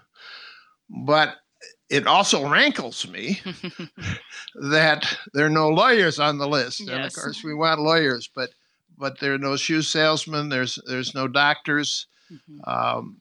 But 0.88 1.36
it 1.88 2.06
also 2.06 2.48
rankles 2.48 3.06
me 3.08 3.40
that 4.54 5.16
there 5.32 5.46
are 5.46 5.50
no 5.50 5.68
lawyers 5.68 6.18
on 6.18 6.38
the 6.38 6.48
list, 6.48 6.80
and 6.80 7.04
of 7.04 7.12
course 7.14 7.42
we 7.44 7.54
want 7.54 7.80
lawyers, 7.80 8.28
but 8.34 8.50
but 8.96 9.18
there 9.18 9.34
are 9.34 9.38
no 9.38 9.56
shoe 9.56 9.82
salesmen. 9.82 10.48
There's 10.48 10.78
there's 10.86 11.14
no 11.14 11.26
doctors. 11.28 12.06
Mhm. 12.30 12.68
Um, 12.68 13.20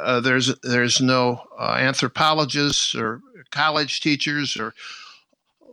uh, 0.00 0.20
there's 0.20 0.54
there's 0.60 1.00
no 1.00 1.42
uh, 1.58 1.76
anthropologists 1.78 2.94
or 2.94 3.20
college 3.50 4.00
teachers 4.00 4.56
or 4.56 4.74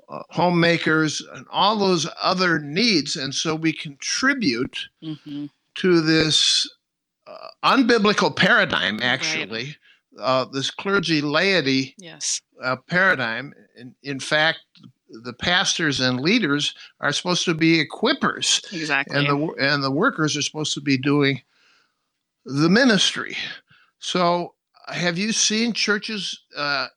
uh, 0.10 0.22
homemakers 0.30 1.22
and 1.34 1.46
all 1.50 1.78
those 1.78 2.08
other 2.22 2.60
needs, 2.60 3.16
and 3.16 3.34
so 3.34 3.56
we 3.56 3.74
contribute 3.74 4.88
mm-hmm. 5.04 5.46
to 5.76 6.02
this 6.02 6.70
uh, 7.28 7.48
unbiblical 7.64 8.36
paradigm. 8.36 9.00
Actually, 9.02 9.76
right. 10.18 10.22
Uh, 10.22 10.46
this 10.46 10.72
clergy 10.72 11.22
laity 11.22 11.96
yes. 11.98 12.42
Uh, 12.64 12.76
paradigm. 12.88 13.54
In, 13.76 13.96
in 14.04 14.20
fact, 14.20 14.60
the 15.10 15.34
pastors 15.34 16.00
and 16.00 16.20
leaders 16.20 16.74
are 17.02 17.12
supposed 17.12 17.46
to 17.46 17.54
be 17.54 17.84
equippers, 17.84 18.62
exactly, 18.74 19.18
and 19.18 19.28
the 19.28 19.54
and 19.60 19.84
the 19.84 19.92
workers 19.92 20.38
are 20.38 20.42
supposed 20.42 20.74
to 20.74 20.82
be 20.82 20.98
doing 20.98 21.42
the 22.46 22.70
ministry. 22.70 23.36
So, 24.06 24.54
have 24.88 25.18
you 25.18 25.32
seen 25.32 25.74
churches 25.74 26.42
uh, 26.56 26.90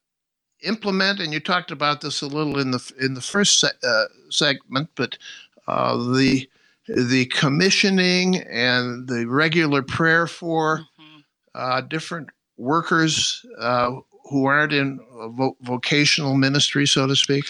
implement? 0.63 1.21
And 1.21 1.33
you 1.33 1.41
talked 1.41 1.71
about 1.71 2.03
this 2.03 2.21
a 2.21 2.27
little 2.27 2.59
in 2.59 2.71
the 2.71 2.93
in 3.01 3.15
the 3.15 3.23
first 3.23 3.61
se- 3.61 3.81
uh, 3.83 4.05
segment, 4.29 4.91
but 4.95 5.17
uh, 5.67 5.97
the 6.13 6.47
the 6.87 7.25
commissioning 7.33 8.43
and 8.43 9.09
the 9.09 9.27
regular 9.27 9.83
prayer 9.83 10.27
for 10.27 10.81
mm-hmm. 10.81 11.21
Uh, 11.55 11.81
different 11.81 12.29
workers 12.59 13.45
uh, 13.59 13.91
who 14.29 14.45
aren't 14.45 14.75
in 14.75 15.01
vo- 15.29 15.57
vocational 15.63 16.35
ministry, 16.37 16.87
so 16.87 17.07
to 17.07 17.17
speak? 17.17 17.45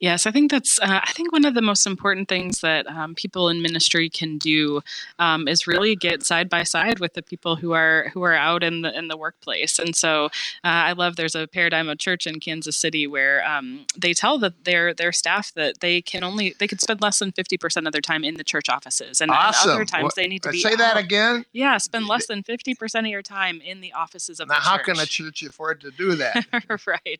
Yes, 0.00 0.26
I 0.26 0.30
think 0.30 0.50
that's. 0.50 0.78
Uh, 0.80 1.00
I 1.02 1.12
think 1.12 1.32
one 1.32 1.44
of 1.44 1.54
the 1.54 1.62
most 1.62 1.86
important 1.86 2.28
things 2.28 2.60
that 2.60 2.86
um, 2.86 3.14
people 3.14 3.48
in 3.48 3.62
ministry 3.62 4.10
can 4.10 4.38
do 4.38 4.82
um, 5.18 5.48
is 5.48 5.66
really 5.66 5.96
get 5.96 6.22
side 6.24 6.48
by 6.48 6.62
side 6.62 7.00
with 7.00 7.14
the 7.14 7.22
people 7.22 7.56
who 7.56 7.72
are 7.72 8.10
who 8.12 8.22
are 8.22 8.34
out 8.34 8.62
in 8.62 8.82
the 8.82 8.96
in 8.96 9.08
the 9.08 9.16
workplace. 9.16 9.78
And 9.78 9.96
so, 9.96 10.26
uh, 10.26 10.30
I 10.64 10.92
love. 10.92 11.16
There's 11.16 11.34
a 11.34 11.46
paradigm 11.46 11.88
of 11.88 11.98
church 11.98 12.26
in 12.26 12.40
Kansas 12.40 12.76
City 12.76 13.06
where 13.06 13.46
um, 13.46 13.86
they 13.96 14.12
tell 14.12 14.38
that 14.38 14.64
their 14.64 14.92
their 14.92 15.12
staff 15.12 15.52
that 15.54 15.80
they 15.80 16.02
can 16.02 16.22
only 16.22 16.54
they 16.58 16.68
can 16.68 16.78
spend 16.78 17.00
less 17.00 17.18
than 17.18 17.32
fifty 17.32 17.56
percent 17.56 17.86
of 17.86 17.92
their 17.92 18.02
time 18.02 18.24
in 18.24 18.34
the 18.34 18.44
church 18.44 18.68
offices, 18.68 19.20
and, 19.20 19.30
awesome. 19.30 19.70
and 19.70 19.76
other 19.76 19.84
times 19.84 20.04
what, 20.04 20.14
they 20.16 20.26
need 20.26 20.42
to 20.42 20.50
be 20.50 20.60
say 20.60 20.72
out. 20.72 20.78
that 20.78 20.96
again. 20.96 21.44
Yeah, 21.52 21.78
spend 21.78 22.06
less 22.06 22.26
than 22.26 22.42
fifty 22.42 22.74
percent 22.74 23.06
of 23.06 23.10
your 23.10 23.22
time 23.22 23.60
in 23.60 23.80
the 23.80 23.92
offices 23.92 24.40
of 24.40 24.48
now, 24.48 24.56
the 24.56 24.60
how 24.60 24.78
can 24.78 24.98
a 24.98 25.06
church 25.06 25.42
afford 25.42 25.80
to 25.82 25.90
do 25.90 26.14
that? 26.16 26.44
right. 26.86 27.13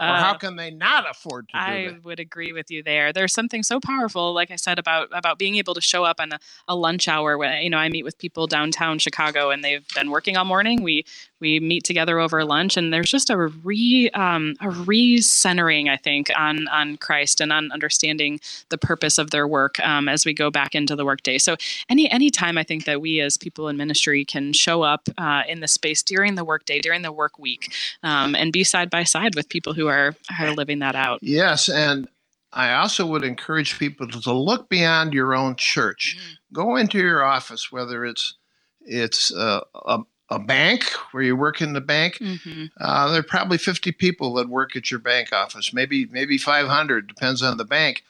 Or 0.00 0.06
uh, 0.06 0.22
how 0.22 0.34
can 0.34 0.56
they 0.56 0.70
not 0.70 1.08
afford 1.10 1.48
to 1.48 1.52
do 1.52 1.58
I 1.58 1.96
would 2.02 2.20
agree 2.20 2.52
with 2.52 2.70
you 2.70 2.82
there. 2.82 3.12
There's 3.12 3.32
something 3.32 3.62
so 3.62 3.80
powerful, 3.80 4.32
like 4.32 4.50
I 4.50 4.56
said, 4.56 4.78
about 4.78 5.08
about 5.12 5.38
being 5.38 5.56
able 5.56 5.74
to 5.74 5.80
show 5.80 6.04
up 6.04 6.20
on 6.20 6.32
a, 6.32 6.38
a 6.66 6.76
lunch 6.76 7.08
hour. 7.08 7.38
When 7.38 7.62
you 7.62 7.70
know, 7.70 7.78
I 7.78 7.88
meet 7.88 8.04
with 8.04 8.18
people 8.18 8.46
downtown 8.46 8.98
Chicago, 8.98 9.50
and 9.50 9.62
they've 9.62 9.86
been 9.94 10.10
working 10.10 10.36
all 10.36 10.44
morning. 10.44 10.82
We 10.82 11.04
we 11.40 11.60
meet 11.60 11.84
together 11.84 12.18
over 12.18 12.44
lunch, 12.44 12.76
and 12.76 12.92
there's 12.92 13.10
just 13.10 13.30
a 13.30 13.36
re 13.36 14.10
um, 14.10 14.54
a 14.60 14.70
re-centering, 14.70 15.88
I 15.88 15.96
think, 15.96 16.30
on 16.36 16.68
on 16.68 16.96
Christ 16.96 17.40
and 17.40 17.52
on 17.52 17.70
understanding 17.72 18.40
the 18.70 18.78
purpose 18.78 19.18
of 19.18 19.30
their 19.30 19.46
work 19.46 19.78
um, 19.80 20.08
as 20.08 20.24
we 20.24 20.34
go 20.34 20.50
back 20.50 20.74
into 20.74 20.96
the 20.96 21.04
workday. 21.04 21.38
So 21.38 21.56
any 21.88 22.10
any 22.10 22.30
time 22.30 22.58
I 22.58 22.64
think 22.64 22.84
that 22.84 23.00
we 23.00 23.20
as 23.20 23.36
people 23.36 23.68
in 23.68 23.76
ministry 23.76 24.24
can 24.24 24.52
show 24.52 24.82
up 24.82 25.08
uh, 25.16 25.42
in 25.48 25.60
the 25.60 25.68
space 25.68 26.02
during 26.02 26.34
the 26.34 26.44
workday, 26.44 26.80
during 26.80 27.02
the 27.02 27.12
work 27.12 27.38
week, 27.38 27.72
um, 28.02 28.34
and 28.34 28.52
be 28.52 28.64
side 28.64 28.90
by 28.90 29.04
side 29.04 29.27
with 29.34 29.48
people 29.48 29.74
who 29.74 29.86
are 29.88 30.14
are 30.40 30.52
living 30.52 30.78
that 30.80 30.94
out. 30.94 31.20
Yes, 31.22 31.68
and 31.68 32.08
I 32.52 32.72
also 32.74 33.06
would 33.06 33.24
encourage 33.24 33.78
people 33.78 34.08
to 34.08 34.32
look 34.32 34.68
beyond 34.68 35.12
your 35.12 35.34
own 35.34 35.56
church. 35.56 36.16
Mm-hmm. 36.18 36.54
Go 36.54 36.76
into 36.76 36.98
your 36.98 37.22
office, 37.22 37.70
whether 37.70 38.04
it's 38.04 38.34
it's 38.80 39.32
uh, 39.32 39.60
a, 39.84 40.00
a 40.30 40.38
bank 40.38 40.84
where 41.12 41.22
you 41.22 41.36
work 41.36 41.60
in 41.60 41.74
the 41.74 41.80
bank. 41.80 42.14
Mm-hmm. 42.18 42.66
Uh, 42.80 43.10
there 43.10 43.20
are 43.20 43.24
probably 43.24 43.58
50 43.58 43.92
people 43.92 44.34
that 44.34 44.48
work 44.48 44.76
at 44.76 44.90
your 44.90 45.00
bank 45.00 45.32
office, 45.32 45.74
maybe 45.74 46.06
maybe 46.06 46.38
500, 46.38 47.06
depends 47.06 47.42
on 47.42 47.58
the 47.58 47.64
bank. 47.64 48.02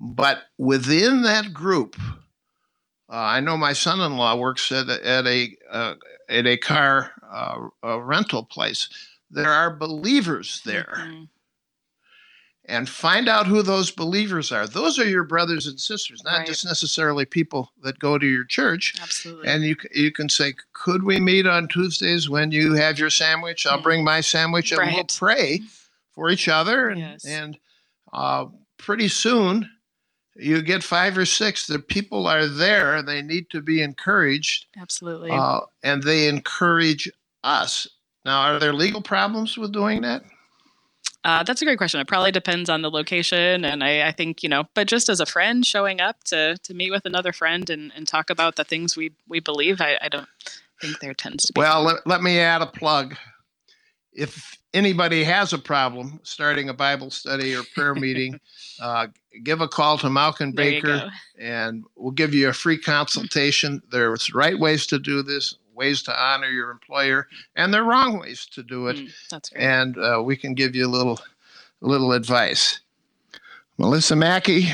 But 0.00 0.42
within 0.58 1.22
that 1.22 1.54
group, 1.54 1.96
uh, 3.08 3.14
I 3.14 3.40
know 3.40 3.56
my 3.56 3.72
son-in-law 3.72 4.36
works 4.36 4.70
at 4.72 4.88
a, 4.88 5.06
at 5.06 5.26
a 5.26 5.56
uh, 5.70 5.94
at 6.28 6.46
a 6.46 6.56
car 6.56 7.12
uh, 7.30 7.68
a 7.82 8.00
rental 8.00 8.44
place. 8.44 8.88
There 9.30 9.50
are 9.50 9.74
believers 9.74 10.62
there. 10.64 10.94
Mm-hmm 10.98 11.24
and 12.68 12.88
find 12.88 13.28
out 13.28 13.46
who 13.46 13.62
those 13.62 13.90
believers 13.90 14.50
are. 14.52 14.66
Those 14.66 14.98
are 14.98 15.08
your 15.08 15.24
brothers 15.24 15.66
and 15.66 15.80
sisters, 15.80 16.22
not 16.24 16.38
right. 16.38 16.46
just 16.46 16.64
necessarily 16.64 17.24
people 17.24 17.72
that 17.82 17.98
go 17.98 18.18
to 18.18 18.26
your 18.26 18.44
church. 18.44 18.94
Absolutely. 19.00 19.48
And 19.48 19.64
you 19.64 19.76
you 19.94 20.10
can 20.10 20.28
say, 20.28 20.54
"Could 20.72 21.04
we 21.04 21.20
meet 21.20 21.46
on 21.46 21.68
Tuesdays 21.68 22.28
when 22.28 22.50
you 22.50 22.74
have 22.74 22.98
your 22.98 23.10
sandwich? 23.10 23.66
I'll 23.66 23.80
bring 23.80 24.04
my 24.04 24.20
sandwich, 24.20 24.72
and 24.72 24.80
right. 24.80 24.94
we'll 24.94 25.04
pray 25.04 25.60
for 26.12 26.30
each 26.30 26.48
other." 26.48 26.88
And, 26.88 27.00
yes. 27.00 27.24
and 27.24 27.58
uh, 28.12 28.46
pretty 28.78 29.08
soon, 29.08 29.70
you 30.34 30.60
get 30.62 30.82
five 30.82 31.16
or 31.16 31.26
six. 31.26 31.66
The 31.66 31.78
people 31.78 32.26
are 32.26 32.46
there. 32.46 33.02
They 33.02 33.22
need 33.22 33.48
to 33.50 33.60
be 33.60 33.80
encouraged. 33.80 34.66
Absolutely. 34.76 35.30
Uh, 35.30 35.60
and 35.82 36.02
they 36.02 36.28
encourage 36.28 37.10
us. 37.44 37.86
Now, 38.26 38.40
are 38.40 38.58
there 38.58 38.72
legal 38.72 39.00
problems 39.00 39.56
with 39.56 39.72
doing 39.72 40.02
that? 40.02 40.24
Uh, 41.22 41.44
that's 41.44 41.62
a 41.62 41.64
great 41.64 41.78
question. 41.78 42.00
It 42.00 42.08
probably 42.08 42.32
depends 42.32 42.68
on 42.68 42.82
the 42.82 42.90
location, 42.90 43.64
and 43.64 43.84
I, 43.84 44.08
I, 44.08 44.12
think 44.12 44.42
you 44.42 44.48
know. 44.48 44.64
But 44.74 44.88
just 44.88 45.08
as 45.08 45.20
a 45.20 45.26
friend, 45.26 45.64
showing 45.64 46.00
up 46.00 46.24
to 46.24 46.56
to 46.56 46.74
meet 46.74 46.90
with 46.90 47.06
another 47.06 47.32
friend 47.32 47.70
and, 47.70 47.92
and 47.94 48.06
talk 48.06 48.28
about 48.28 48.56
the 48.56 48.64
things 48.64 48.96
we 48.96 49.12
we 49.28 49.38
believe, 49.38 49.80
I, 49.80 49.96
I 50.02 50.08
don't 50.08 50.28
think 50.80 50.98
there 50.98 51.14
tends 51.14 51.44
to 51.44 51.52
be. 51.52 51.60
Well, 51.60 51.84
let, 51.84 52.06
let 52.06 52.22
me 52.22 52.38
add 52.40 52.62
a 52.62 52.66
plug. 52.66 53.16
If 54.12 54.56
anybody 54.74 55.22
has 55.22 55.52
a 55.52 55.58
problem 55.58 56.18
starting 56.24 56.68
a 56.68 56.74
Bible 56.74 57.10
study 57.10 57.54
or 57.54 57.62
prayer 57.74 57.94
meeting, 58.06 58.40
uh, 58.80 59.06
give 59.44 59.60
a 59.60 59.68
call 59.68 59.98
to 59.98 60.08
Mauck 60.08 60.40
and 60.40 60.54
Baker, 60.54 61.10
and 61.38 61.84
we'll 61.94 62.12
give 62.12 62.34
you 62.34 62.48
a 62.48 62.52
free 62.52 62.78
consultation. 62.78 63.82
There's 63.90 64.34
right 64.34 64.58
ways 64.58 64.86
to 64.88 64.98
do 64.98 65.22
this 65.22 65.56
ways 65.76 66.02
to 66.04 66.20
honor 66.20 66.48
your 66.48 66.70
employer, 66.70 67.28
and 67.54 67.72
there 67.72 67.82
are 67.82 67.88
wrong 67.88 68.18
ways 68.18 68.46
to 68.52 68.62
do 68.62 68.88
it. 68.88 68.96
Mm, 68.96 69.10
that's 69.30 69.50
great. 69.50 69.62
And 69.62 69.98
uh, 69.98 70.22
we 70.24 70.36
can 70.36 70.54
give 70.54 70.74
you 70.74 70.86
a 70.86 70.88
little, 70.88 71.20
little 71.80 72.12
advice. 72.12 72.80
Melissa 73.78 74.16
Mackey, 74.16 74.68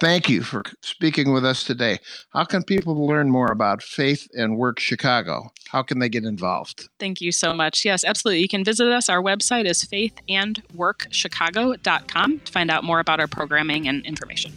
thank 0.00 0.28
you 0.28 0.42
for 0.42 0.64
speaking 0.80 1.32
with 1.32 1.44
us 1.44 1.62
today. 1.62 2.00
How 2.30 2.42
can 2.44 2.64
people 2.64 3.06
learn 3.06 3.30
more 3.30 3.52
about 3.52 3.80
Faith 3.82 4.26
and 4.34 4.58
Work 4.58 4.80
Chicago? 4.80 5.52
How 5.68 5.82
can 5.82 6.00
they 6.00 6.08
get 6.08 6.24
involved? 6.24 6.88
Thank 6.98 7.20
you 7.20 7.30
so 7.30 7.54
much. 7.54 7.84
Yes, 7.84 8.04
absolutely. 8.04 8.40
You 8.40 8.48
can 8.48 8.64
visit 8.64 8.88
us. 8.88 9.08
Our 9.08 9.22
website 9.22 9.66
is 9.66 9.84
faithandworkchicago.com 9.84 12.40
to 12.40 12.52
find 12.52 12.70
out 12.70 12.84
more 12.84 13.00
about 13.00 13.20
our 13.20 13.28
programming 13.28 13.86
and 13.86 14.04
information. 14.04 14.52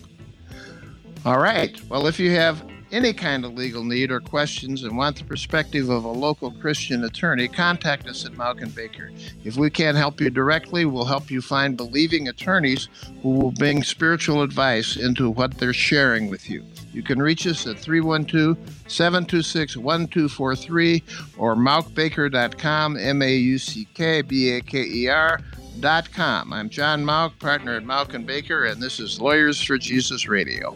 All 1.24 1.38
right. 1.38 1.80
Well, 1.88 2.08
if 2.08 2.20
you 2.20 2.32
have 2.32 2.66
any 2.92 3.14
kind 3.14 3.46
of 3.46 3.54
legal 3.54 3.84
need 3.84 4.12
or 4.12 4.20
questions 4.20 4.84
and 4.84 4.98
want 4.98 5.18
the 5.18 5.24
perspective 5.24 5.90
of 5.90 6.04
a 6.04 6.12
local 6.12 6.52
Christian 6.52 7.04
attorney, 7.04 7.48
contact 7.48 8.08
us 8.08 8.26
at 8.26 8.34
Mauck 8.34 8.62
and 8.62 8.74
Baker. 8.76 9.12
If 9.44 9.56
we 9.56 9.70
can't 9.70 9.98
help 9.98 10.20
you 10.20 10.30
directly, 10.30 10.86
we'll 10.86 11.06
help 11.06 11.32
you 11.32 11.42
find 11.42 11.78
believing 11.78 12.28
attorneys 12.28 12.90
who 13.22 13.30
will 13.30 13.52
bring 13.52 13.84
spiritual 13.84 14.42
advice 14.42 14.98
into 14.98 15.30
what 15.30 15.58
they're 15.58 15.74
sharing 15.74 16.30
with 16.30 16.50
you. 16.50 16.66
You 16.94 17.04
can 17.04 17.22
reach 17.22 17.48
us 17.48 17.66
at 17.68 17.80
312 17.80 18.58
726 18.88 19.78
1243 19.78 21.04
or 21.38 21.56
mauckbaker.com, 21.56 22.98
M 22.98 23.22
A 23.22 23.36
U 23.36 23.58
C 23.58 23.88
K 23.94 24.22
B 24.22 24.52
A 24.52 24.62
K 24.62 24.84
E 24.84 25.08
R.com. 25.08 26.52
I'm 26.52 26.70
John 26.70 27.04
Mauck, 27.06 27.40
partner 27.40 27.76
at 27.76 27.84
Mauck 27.84 28.14
and 28.14 28.28
Baker, 28.28 28.66
and 28.66 28.82
this 28.82 29.00
is 29.00 29.22
Lawyers 29.22 29.62
for 29.62 29.78
Jesus 29.78 30.28
Radio. 30.28 30.76